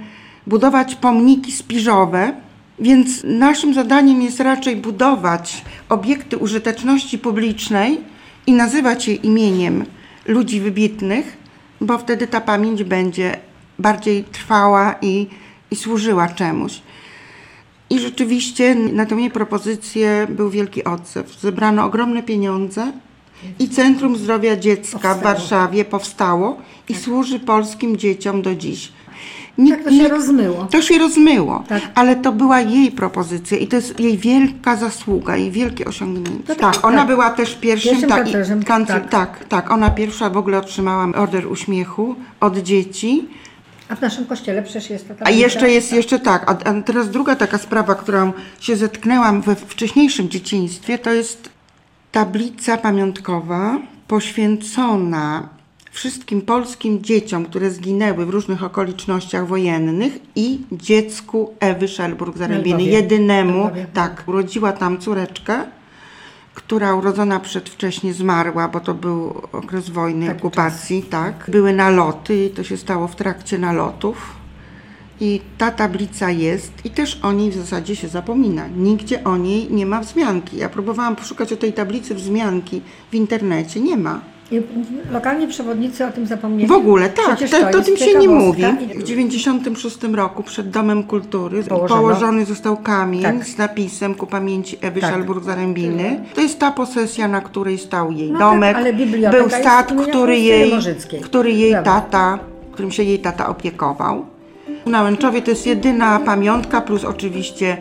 budować 0.46 0.94
pomniki 0.94 1.52
spiżowe, 1.52 2.47
więc 2.80 3.24
naszym 3.24 3.74
zadaniem 3.74 4.22
jest 4.22 4.40
raczej 4.40 4.76
budować 4.76 5.64
obiekty 5.88 6.36
użyteczności 6.36 7.18
publicznej 7.18 8.00
i 8.46 8.52
nazywać 8.52 9.08
je 9.08 9.14
imieniem 9.14 9.84
ludzi 10.26 10.60
wybitnych, 10.60 11.36
bo 11.80 11.98
wtedy 11.98 12.26
ta 12.26 12.40
pamięć 12.40 12.84
będzie 12.84 13.38
bardziej 13.78 14.24
trwała 14.24 14.94
i, 15.02 15.26
i 15.70 15.76
służyła 15.76 16.28
czemuś. 16.28 16.82
I 17.90 18.00
rzeczywiście 18.00 18.74
na 18.74 19.06
tę 19.06 19.14
jej 19.14 19.30
propozycję 19.30 20.26
był 20.30 20.50
wielki 20.50 20.84
odzew. 20.84 21.40
Zebrano 21.40 21.84
ogromne 21.84 22.22
pieniądze 22.22 22.92
i 23.58 23.68
Centrum 23.68 24.16
Zdrowia 24.16 24.56
Dziecka 24.56 24.90
powstało. 24.92 25.14
w 25.14 25.22
Warszawie 25.22 25.84
powstało 25.84 26.58
i 26.88 26.94
tak. 26.94 27.02
służy 27.02 27.40
polskim 27.40 27.96
dzieciom 27.96 28.42
do 28.42 28.54
dziś. 28.54 28.92
Nikt 29.58 29.76
Tak 29.76 29.84
to 29.84 29.90
się 29.90 29.96
nie- 29.96 30.08
rozmyło. 30.08 30.64
To 30.70 30.82
się 30.82 30.98
rozmyło, 30.98 31.64
Tak. 31.68 31.82
ale 31.94 32.16
to 32.16 32.32
była 32.32 32.60
jej 32.60 32.90
propozycja 32.92 33.58
i 33.58 33.66
to 33.66 33.76
jest 33.76 34.00
jej 34.00 34.18
wielka 34.18 34.76
zasługa, 34.76 35.36
jej 35.36 35.50
wielkie 35.50 35.84
osiągnięcie. 35.84 36.32
No 36.48 36.54
tak, 36.54 36.74
tak, 36.74 36.84
ona 36.84 36.98
tak. 36.98 37.06
była 37.06 37.30
też 37.30 37.54
pierwszym, 37.54 37.90
Pierwszym 37.90 38.08
tak, 38.10 38.18
kanclerzem, 38.22 38.62
kancler- 38.62 38.86
tak. 39.00 39.08
tak, 39.10 39.44
tak, 39.48 39.70
ona 39.70 39.90
pierwsza 39.90 40.30
w 40.30 40.36
ogóle 40.36 40.58
otrzymała 40.58 41.06
order 41.14 41.46
uśmiechu 41.46 42.14
od 42.40 42.58
dzieci. 42.58 43.28
A 43.88 43.96
w 43.96 44.00
naszym 44.00 44.26
kościele 44.26 44.62
przecież 44.62 44.90
jest 44.90 45.08
to 45.08 45.14
A 45.24 45.30
jeszcze 45.30 45.70
jest 45.70 45.92
jeszcze 45.92 46.18
tak, 46.18 46.50
a, 46.50 46.70
a 46.70 46.82
teraz 46.82 47.10
druga 47.10 47.36
taka 47.36 47.58
sprawa, 47.58 47.94
którą 47.94 48.32
się 48.60 48.76
zetknęłam 48.76 49.40
we 49.40 49.54
wcześniejszym 49.56 50.28
dzieciństwie, 50.28 50.98
to 50.98 51.12
jest 51.12 51.48
tablica 52.12 52.76
pamiątkowa 52.76 53.78
poświęcona 54.08 55.48
wszystkim 55.98 56.42
polskim 56.42 57.02
dzieciom, 57.02 57.44
które 57.44 57.70
zginęły 57.70 58.26
w 58.26 58.30
różnych 58.30 58.62
okolicznościach 58.64 59.46
wojennych 59.46 60.18
i 60.36 60.60
dziecku 60.72 61.54
Ewy 61.60 61.88
Szelburg-Zarębiny, 61.88 62.80
jedynemu, 62.80 63.66
Lwowie. 63.66 63.86
tak, 63.94 64.24
urodziła 64.26 64.72
tam 64.72 64.98
córeczkę, 64.98 65.64
która 66.54 66.94
urodzona 66.94 67.40
przedwcześnie 67.40 68.14
zmarła, 68.14 68.68
bo 68.68 68.80
to 68.80 68.94
był 68.94 69.42
okres 69.52 69.90
wojny, 69.90 70.26
Taki 70.26 70.38
okupacji, 70.38 71.02
tak. 71.02 71.44
Były 71.48 71.72
naloty 71.72 72.44
i 72.44 72.50
to 72.50 72.64
się 72.64 72.76
stało 72.76 73.08
w 73.08 73.16
trakcie 73.16 73.58
nalotów. 73.58 74.36
I 75.20 75.40
ta 75.58 75.70
tablica 75.70 76.30
jest 76.30 76.72
i 76.84 76.90
też 76.90 77.20
o 77.22 77.32
niej 77.32 77.50
w 77.50 77.56
zasadzie 77.56 77.96
się 77.96 78.08
zapomina. 78.08 78.68
Nigdzie 78.76 79.24
o 79.24 79.36
niej 79.36 79.72
nie 79.72 79.86
ma 79.86 80.00
wzmianki. 80.00 80.56
Ja 80.56 80.68
próbowałam 80.68 81.16
poszukać 81.16 81.52
o 81.52 81.56
tej 81.56 81.72
tablicy 81.72 82.14
wzmianki 82.14 82.82
w 83.10 83.14
internecie, 83.14 83.80
nie 83.80 83.96
ma. 83.96 84.37
Lokalni 85.12 85.48
przewodnicy 85.48 86.06
o 86.06 86.10
tym 86.12 86.26
zapomnieli. 86.26 86.66
W 86.68 86.72
ogóle, 86.72 87.08
tak, 87.08 87.26
Przecież 87.36 87.50
to, 87.50 87.70
to 87.70 87.78
o 87.78 87.82
tym 87.82 87.96
się 87.96 88.18
nie 88.18 88.28
mówi. 88.28 88.62
W 88.96 89.02
96 89.02 89.98
roku 90.14 90.42
przed 90.42 90.70
Domem 90.70 91.02
Kultury 91.02 91.62
Położono. 91.62 92.00
położony 92.00 92.44
został 92.44 92.76
kamień 92.76 93.22
Tak. 93.22 93.44
z 93.44 93.58
napisem 93.58 94.14
ku 94.14 94.26
pamięci 94.26 94.76
Ewy 94.80 95.00
Tak. 95.00 95.10
Szalburg-Zarębiny. 95.14 96.20
To 96.34 96.40
jest 96.40 96.58
ta 96.58 96.70
posesja, 96.70 97.28
na 97.28 97.40
której 97.40 97.78
stał 97.78 98.12
jej 98.12 98.32
No 98.32 98.38
domek. 98.38 98.74
tak, 98.76 98.82
ale 98.84 98.92
Był 98.92 99.06
imienia 99.06 99.82
który 100.02 100.38
jej, 100.38 100.72
który 101.22 101.52
jej 101.52 101.72
tata, 101.84 102.38
którym 102.72 102.90
się 102.90 103.02
jej 103.02 103.18
tata 103.18 103.48
opiekował. 103.48 104.26
Na 104.86 105.02
Łęczowie 105.02 105.42
to 105.42 105.50
jest 105.50 105.66
jedyna 105.66 106.20
pamiątka, 106.20 106.80
plus 106.80 107.04
oczywiście 107.04 107.76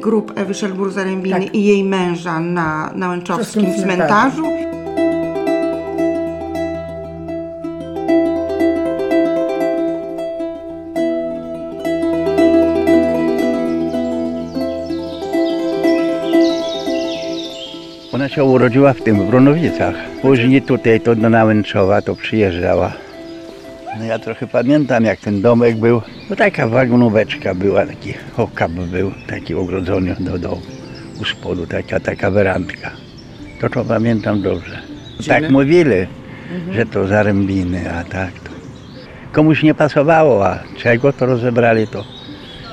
grób 0.00 0.32
Ewy 0.36 0.52
Szelburg-Zarębiny 0.54 1.30
Tak. 1.44 1.54
i 1.54 1.64
jej 1.64 1.84
męża 1.84 2.40
na, 2.40 2.92
na 2.94 3.08
Łęczowskim 3.08 3.66
cmentarzu. 3.82 4.44
Się 18.34 18.44
urodziła 18.44 18.92
w 18.92 19.02
tym, 19.02 19.20
w 19.20 19.30
Bronowicach. 19.30 19.94
Później 20.22 20.62
tutaj 20.62 21.00
to 21.00 21.14
do 21.14 21.30
Nałęczowa 21.30 22.02
to 22.02 22.16
przyjeżdżała. 22.16 22.92
No 23.98 24.04
ja 24.04 24.18
trochę 24.18 24.46
pamiętam 24.46 25.04
jak 25.04 25.20
ten 25.20 25.42
domek 25.42 25.76
był. 25.76 26.02
No 26.30 26.36
taka 26.36 26.68
wagonóweczka 26.68 27.54
była, 27.54 27.86
taki 27.86 28.14
okap 28.36 28.72
był, 28.72 29.12
taki 29.26 29.54
ogrodzony 29.54 30.16
do 30.20 30.38
domu. 30.38 30.62
U 31.20 31.24
spodu 31.24 31.66
taka, 31.66 32.00
taka 32.00 32.30
werandka. 32.30 32.90
To 33.60 33.68
to 33.68 33.84
pamiętam 33.84 34.42
dobrze. 34.42 34.78
Tak 35.28 35.50
mówili, 35.50 36.06
że 36.72 36.86
to 36.86 37.06
zarębiny, 37.06 37.92
a 37.94 38.04
tak 38.04 38.32
to. 38.32 38.50
Komuś 39.32 39.62
nie 39.62 39.74
pasowało, 39.74 40.46
a 40.46 40.58
czego 40.76 41.12
to 41.12 41.26
rozebrali 41.26 41.86
to. 41.86 42.04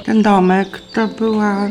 Ten 0.05 0.21
domek 0.21 0.81
to 0.93 1.07
była 1.07 1.69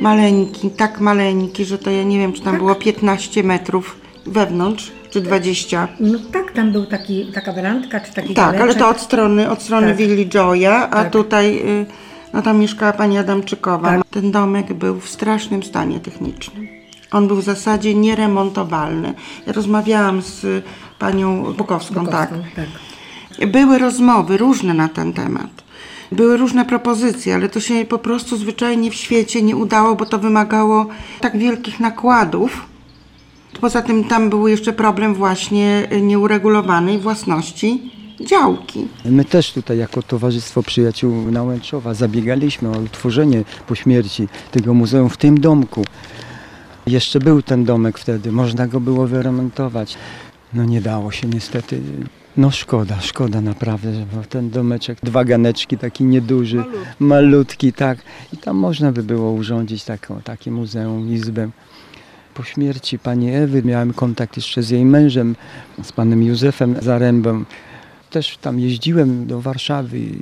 maleńki, 0.00 0.70
tak 0.70 1.00
maleńki, 1.00 1.64
że 1.64 1.78
to 1.78 1.90
ja 1.90 2.02
nie 2.02 2.18
wiem, 2.18 2.32
czy 2.32 2.42
tam 2.42 2.56
było 2.56 2.74
15 2.74 3.42
metrów 3.42 3.96
wewnątrz, 4.26 4.92
czy 5.10 5.20
20. 5.20 5.88
No 6.00 6.18
tak, 6.32 6.52
tam 6.52 6.72
był 6.72 6.86
taki, 6.86 7.26
taka 7.34 7.52
werandka, 7.52 8.00
czy 8.00 8.12
taki 8.14 8.34
Tak, 8.34 8.60
ale 8.60 8.74
to 8.74 8.88
od 8.88 9.00
strony, 9.00 9.50
od 9.50 9.62
strony 9.62 9.86
Tak. 9.88 9.96
willi 9.96 10.28
Joya, 10.34 10.88
a 10.90 11.02
Tak. 11.02 11.12
tutaj, 11.12 11.58
y, 11.58 11.86
no 12.32 12.42
tam 12.42 12.58
mieszkała 12.58 12.92
pani 12.92 13.18
Adamczykowa. 13.18 13.88
Tak. 13.88 14.06
Ten 14.10 14.30
domek 14.30 14.72
był 14.72 15.00
w 15.00 15.08
strasznym 15.08 15.62
stanie 15.62 16.00
technicznym. 16.00 16.68
On 17.12 17.26
był 17.28 17.36
w 17.36 17.44
zasadzie 17.44 17.94
nieremontowalny. 17.94 19.14
Ja 19.46 19.52
rozmawiałam 19.52 20.22
z 20.22 20.64
panią 20.98 21.42
Bukowską, 21.58 22.06
tak. 22.06 22.30
Bukowską, 22.30 22.54
tak. 22.56 23.48
Były 23.48 23.78
rozmowy 23.78 24.36
różne 24.36 24.74
na 24.74 24.88
ten 24.88 25.12
temat. 25.12 25.50
Były 26.12 26.36
różne 26.36 26.64
propozycje, 26.64 27.34
ale 27.34 27.48
to 27.48 27.60
się 27.60 27.84
po 27.84 27.98
prostu 27.98 28.36
zwyczajnie 28.36 28.90
w 28.90 28.94
świecie 28.94 29.42
nie 29.42 29.56
udało, 29.56 29.96
bo 29.96 30.06
to 30.06 30.18
wymagało 30.18 30.86
tak 31.20 31.38
wielkich 31.38 31.80
nakładów. 31.80 32.66
Poza 33.60 33.82
tym 33.82 34.04
tam 34.04 34.30
był 34.30 34.48
jeszcze 34.48 34.72
problem 34.72 35.14
właśnie 35.14 35.88
nieuregulowanej 36.02 36.98
własności 36.98 37.90
działki. 38.20 38.88
My 39.04 39.24
też 39.24 39.52
tutaj 39.52 39.78
jako 39.78 40.02
Towarzystwo 40.02 40.62
Przyjaciół 40.62 41.30
Nałęczowa 41.30 41.94
zabiegaliśmy 41.94 42.68
o 42.68 42.78
utworzenie 42.78 43.44
po 43.66 43.74
śmierci 43.74 44.28
tego 44.50 44.74
muzeum 44.74 45.10
w 45.10 45.16
tym 45.16 45.40
domku. 45.40 45.84
Jeszcze 46.86 47.18
był 47.18 47.42
ten 47.42 47.64
domek 47.64 47.98
wtedy, 47.98 48.32
można 48.32 48.66
go 48.66 48.80
było 48.80 49.06
wyremontować. 49.06 49.96
No 50.54 50.64
nie 50.64 50.80
dało 50.80 51.12
się 51.12 51.28
niestety. 51.28 51.80
No 52.40 52.50
szkoda, 52.50 53.00
szkoda 53.00 53.40
naprawdę, 53.40 53.94
że 53.94 54.06
bo 54.14 54.22
ten 54.22 54.50
domeczek, 54.50 54.98
dwa 55.02 55.24
ganeczki, 55.24 55.78
taki 55.78 56.04
nieduży, 56.04 56.64
malutki, 56.98 57.72
tak. 57.72 57.98
I 58.32 58.36
tam 58.36 58.56
można 58.56 58.92
by 58.92 59.02
było 59.02 59.32
urządzić 59.32 59.84
taką, 59.84 60.20
takie 60.20 60.50
muzeum, 60.50 61.12
izbę. 61.12 61.50
Po 62.34 62.42
śmierci 62.42 62.98
pani 62.98 63.34
Ewy 63.34 63.62
miałem 63.62 63.92
kontakt 63.92 64.36
jeszcze 64.36 64.62
z 64.62 64.70
jej 64.70 64.84
mężem, 64.84 65.36
z 65.82 65.92
panem 65.92 66.22
Józefem 66.22 66.76
Zarębą. 66.82 67.44
Też 68.10 68.36
tam 68.36 68.60
jeździłem 68.60 69.26
do 69.26 69.40
Warszawy 69.40 69.98
i 69.98 70.12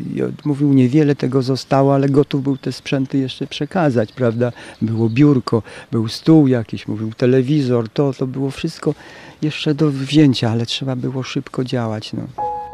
mówił, 0.45 0.73
niewiele 0.73 1.15
tego 1.15 1.43
zostało, 1.43 1.95
ale 1.95 2.09
gotów 2.09 2.43
był 2.43 2.57
te 2.57 2.73
sprzęty 2.73 3.19
jeszcze 3.19 3.47
przekazać, 3.47 4.13
prawda? 4.13 4.53
Było 4.83 5.09
biurko, 5.09 5.63
był 5.93 6.09
stół 6.09 6.47
jakiś, 6.47 6.89
mówił 6.89 7.13
telewizor, 7.13 7.89
to, 7.89 8.13
to 8.13 8.27
było 8.27 8.51
wszystko 8.51 8.95
jeszcze 9.43 9.75
do 9.75 9.91
wzięcia, 9.91 10.51
ale 10.51 10.67
trzeba 10.67 10.97
było 10.97 11.23
szybko 11.23 11.65
działać. 11.65 12.13
No. 12.13 12.68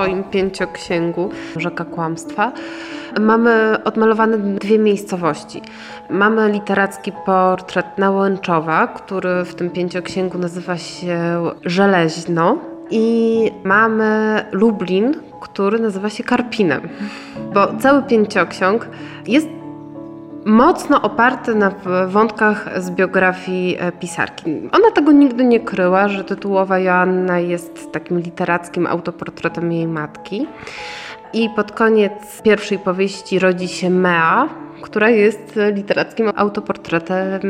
Swoim 0.00 0.24
pięcioksięgu 0.24 1.30
Rzeka 1.56 1.84
Kłamstwa 1.84 2.52
mamy 3.20 3.76
odmalowane 3.84 4.38
dwie 4.38 4.78
miejscowości. 4.78 5.62
Mamy 6.10 6.52
literacki 6.52 7.12
portret 7.26 7.86
Nałęczowa, 7.98 8.86
który 8.86 9.44
w 9.44 9.54
tym 9.54 9.70
pięcioksięgu 9.70 10.38
nazywa 10.38 10.78
się 10.78 11.18
Żeleźno 11.64 12.58
i 12.90 13.50
mamy 13.64 14.42
Lublin, 14.52 15.14
który 15.40 15.78
nazywa 15.78 16.10
się 16.10 16.24
Karpinem. 16.24 16.88
Bo 17.54 17.66
cały 17.78 18.02
pięcioksiąg 18.02 18.88
jest 19.26 19.48
mocno 20.44 21.02
oparty 21.02 21.54
na 21.54 21.72
wątkach 22.06 22.82
z 22.82 22.90
biografii 22.90 23.76
e, 23.80 23.92
pisarki. 23.92 24.50
Ona 24.72 24.90
tego 24.90 25.12
nigdy 25.12 25.44
nie 25.44 25.60
kryła, 25.60 26.08
że 26.08 26.24
tytułowa 26.24 26.78
Joanna 26.78 27.38
jest 27.38 27.92
takim 27.92 28.20
literackim 28.20 28.86
autoportretem 28.86 29.72
jej 29.72 29.86
matki. 29.86 30.46
I 31.32 31.48
pod 31.56 31.72
koniec 31.72 32.42
pierwszej 32.42 32.78
powieści 32.78 33.38
rodzi 33.38 33.68
się 33.68 33.90
Mea, 33.90 34.48
która 34.82 35.10
jest 35.10 35.58
literackim 35.72 36.30
autoportretem 36.36 37.40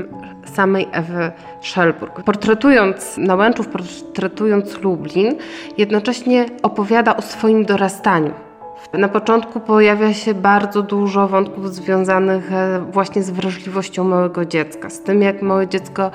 samej 0.45 0.89
Ewy 0.93 1.33
Szelburg. 1.61 2.23
Portretując 2.23 3.19
Nałęczów, 3.19 3.69
portretując 3.69 4.81
Lublin, 4.83 5.35
jednocześnie 5.79 6.47
opowiada 6.63 7.17
o 7.17 7.23
swoim 7.23 7.65
dorastaniu. 7.65 8.50
Na 8.93 9.09
początku 9.09 9.61
pojawia 9.61 10.15
się 10.15 10.35
bardzo 10.35 10.83
dużo 10.83 11.29
wątków 11.29 11.75
związanych 11.75 12.53
e, 12.53 12.81
właśnie 12.91 13.23
z 13.23 13.31
wrażliwością 13.31 14.05
małego 14.05 14.45
dziecka, 14.45 14.91
z 14.91 15.03
tym 15.03 15.23
jak 15.23 15.43
małe 15.43 15.69
dziecko 15.69 16.11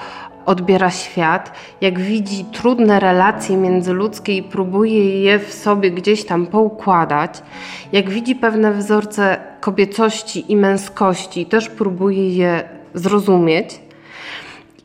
odbiera 0.46 0.90
świat, 0.90 1.52
jak 1.82 2.00
widzi 2.00 2.46
trudne 2.46 3.00
relacje 3.00 3.58
międzyludzkie 3.58 4.38
i 4.38 4.44
próbuje 4.44 5.22
je 5.22 5.40
w 5.40 5.54
sobie 5.54 5.92
gdzieś 5.92 6.26
tam 6.26 6.48
poukładać, 6.48 7.44
jak 7.92 8.10
widzi 8.10 8.36
pewne 8.36 8.74
wzorce 8.74 9.38
kobiecości 9.60 10.52
i 10.52 10.56
męskości 10.56 11.46
też 11.46 11.70
próbuje 11.70 12.30
je 12.30 12.64
zrozumieć. 12.94 13.80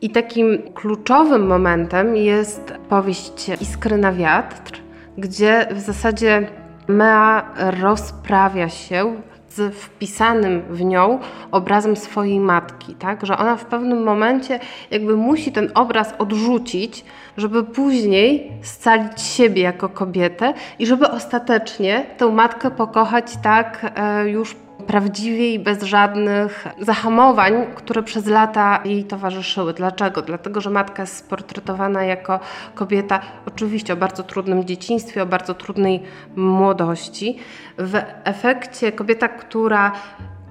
I 0.01 0.09
takim 0.09 0.57
kluczowym 0.73 1.47
momentem 1.47 2.15
jest 2.15 2.73
powieść 2.89 3.51
Iskry 3.61 3.97
na 3.97 4.11
wiatr, 4.11 4.81
gdzie 5.17 5.67
w 5.71 5.79
zasadzie 5.79 6.47
Mea 6.91 7.53
rozprawia 7.81 8.69
się 8.69 9.15
z 9.49 9.75
wpisanym 9.75 10.61
w 10.69 10.81
nią 10.81 11.19
obrazem 11.51 11.95
swojej 11.95 12.39
matki, 12.39 12.95
tak? 12.95 13.25
Że 13.25 13.37
ona 13.37 13.55
w 13.55 13.65
pewnym 13.65 14.03
momencie 14.03 14.59
jakby 14.91 15.17
musi 15.17 15.51
ten 15.51 15.71
obraz 15.73 16.13
odrzucić, 16.17 17.05
żeby 17.37 17.63
później 17.63 18.51
scalić 18.61 19.21
siebie 19.21 19.61
jako 19.61 19.89
kobietę 19.89 20.53
i 20.79 20.85
żeby 20.85 21.09
ostatecznie 21.09 22.05
tę 22.17 22.31
matkę 22.31 22.71
pokochać 22.71 23.37
tak 23.43 23.91
e, 23.95 24.29
już 24.29 24.55
prawdziwie 24.81 25.53
i 25.53 25.59
bez 25.59 25.83
żadnych 25.83 26.67
zahamowań, 26.79 27.53
które 27.75 28.03
przez 28.03 28.25
lata 28.25 28.79
jej 28.85 29.03
towarzyszyły. 29.03 29.73
Dlaczego? 29.73 30.21
Dlatego, 30.21 30.61
że 30.61 30.69
matka 30.69 31.03
jest 31.03 31.17
sportretowana 31.17 32.03
jako 32.03 32.39
kobieta 32.75 33.19
oczywiście 33.47 33.93
o 33.93 33.95
bardzo 33.95 34.23
trudnym 34.23 34.65
dzieciństwie, 34.65 35.23
o 35.23 35.25
bardzo 35.25 35.53
trudnej 35.53 36.03
młodości. 36.35 37.37
W 37.77 38.01
efekcie 38.23 38.91
kobieta, 38.91 39.27
która 39.27 39.91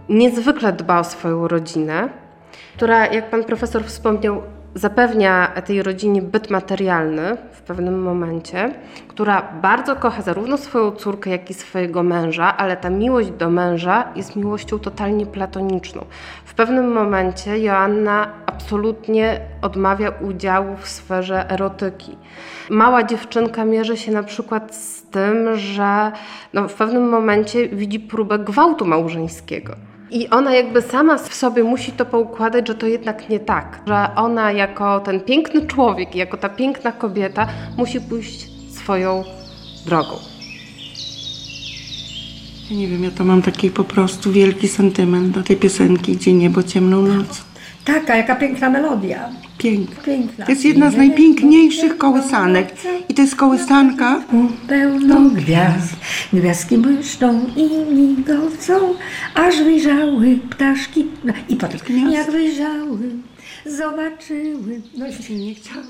niezwykle 0.08 0.72
dba 0.72 0.98
o 0.98 1.04
swoją 1.04 1.48
rodzinę, 1.48 2.08
która, 2.76 3.06
jak 3.06 3.30
pan 3.30 3.44
profesor 3.44 3.84
wspomniał, 3.84 4.42
zapewnia 4.74 5.46
tej 5.46 5.82
rodzinie 5.82 6.22
byt 6.22 6.50
materialny 6.50 7.36
w 7.52 7.62
pewnym 7.62 8.02
momencie, 8.02 8.74
która 9.08 9.42
bardzo 9.62 9.96
kocha 9.96 10.22
zarówno 10.22 10.58
swoją 10.58 10.90
córkę, 10.90 11.30
jak 11.30 11.50
i 11.50 11.54
swojego 11.54 12.02
męża, 12.02 12.56
ale 12.56 12.76
ta 12.76 12.90
miłość 12.90 13.30
do 13.30 13.50
męża 13.50 14.04
jest 14.16 14.36
miłością 14.36 14.78
totalnie 14.78 15.26
platoniczną. 15.26 16.04
W 16.44 16.54
pewnym 16.54 16.92
momencie 16.92 17.58
Joanna 17.58 18.28
absolutnie 18.46 19.40
odmawia 19.62 20.12
udziału 20.20 20.76
w 20.76 20.88
sferze 20.88 21.50
erotyki. 21.50 22.16
Mała 22.70 23.02
dziewczynka 23.02 23.64
mierzy 23.64 23.96
się 23.96 24.12
na 24.12 24.22
przykład 24.22 24.74
z 24.76 25.02
tym, 25.02 25.56
że 25.56 26.12
no, 26.52 26.68
w 26.68 26.74
pewnym 26.74 27.08
momencie 27.08 27.68
widzi 27.68 28.00
próbę 28.00 28.38
gwałtu 28.38 28.86
małżeńskiego. 28.86 29.89
I 30.10 30.28
ona 30.30 30.54
jakby 30.54 30.82
sama 30.82 31.18
w 31.18 31.34
sobie 31.34 31.64
musi 31.64 31.92
to 31.92 32.06
poukładać, 32.06 32.68
że 32.68 32.74
to 32.74 32.86
jednak 32.86 33.28
nie 33.28 33.40
tak. 33.40 33.82
Że 33.86 34.08
ona 34.16 34.52
jako 34.52 35.00
ten 35.00 35.20
piękny 35.20 35.66
człowiek, 35.66 36.14
jako 36.14 36.36
ta 36.36 36.48
piękna 36.48 36.92
kobieta 36.92 37.46
musi 37.76 38.00
pójść 38.00 38.48
swoją 38.70 39.24
drogą. 39.86 40.16
Nie 42.70 42.88
wiem, 42.88 43.04
ja 43.04 43.10
to 43.10 43.24
mam 43.24 43.42
taki 43.42 43.70
po 43.70 43.84
prostu 43.84 44.32
wielki 44.32 44.68
sentyment 44.68 45.30
do 45.34 45.42
tej 45.42 45.56
piosenki 45.56 46.16
Gdzie 46.16 46.32
niebo 46.32 46.62
ciemną 46.62 47.02
noc. 47.02 47.49
Taka, 47.94 48.16
jaka 48.16 48.36
piękna 48.36 48.70
melodia. 48.70 49.28
Piękna. 49.58 50.02
Piękna. 50.02 50.46
To 50.46 50.52
jest 50.52 50.64
jedna 50.64 50.90
z 50.90 50.96
najpiękniejszych 50.96 51.98
kołysanek. 51.98 52.74
I 53.08 53.14
to 53.14 53.22
jest 53.22 53.36
kołysanka 53.36 54.22
Pełno 54.68 55.30
gwiazd, 55.30 55.96
gwiazdki 56.32 56.78
błyszczą 56.78 57.46
i 57.56 57.94
migocą, 57.94 58.94
aż 59.34 59.62
wyjrzały 59.62 60.38
ptaszki. 60.50 61.06
No, 61.24 61.32
I 61.48 61.56
potem, 61.56 62.10
jak 62.10 62.30
wyjrzały, 62.30 63.10
zobaczyły, 63.66 64.80
no 64.96 65.06
i 65.08 65.12
się 65.22 65.34
nie 65.34 65.54
chciały. 65.54 65.86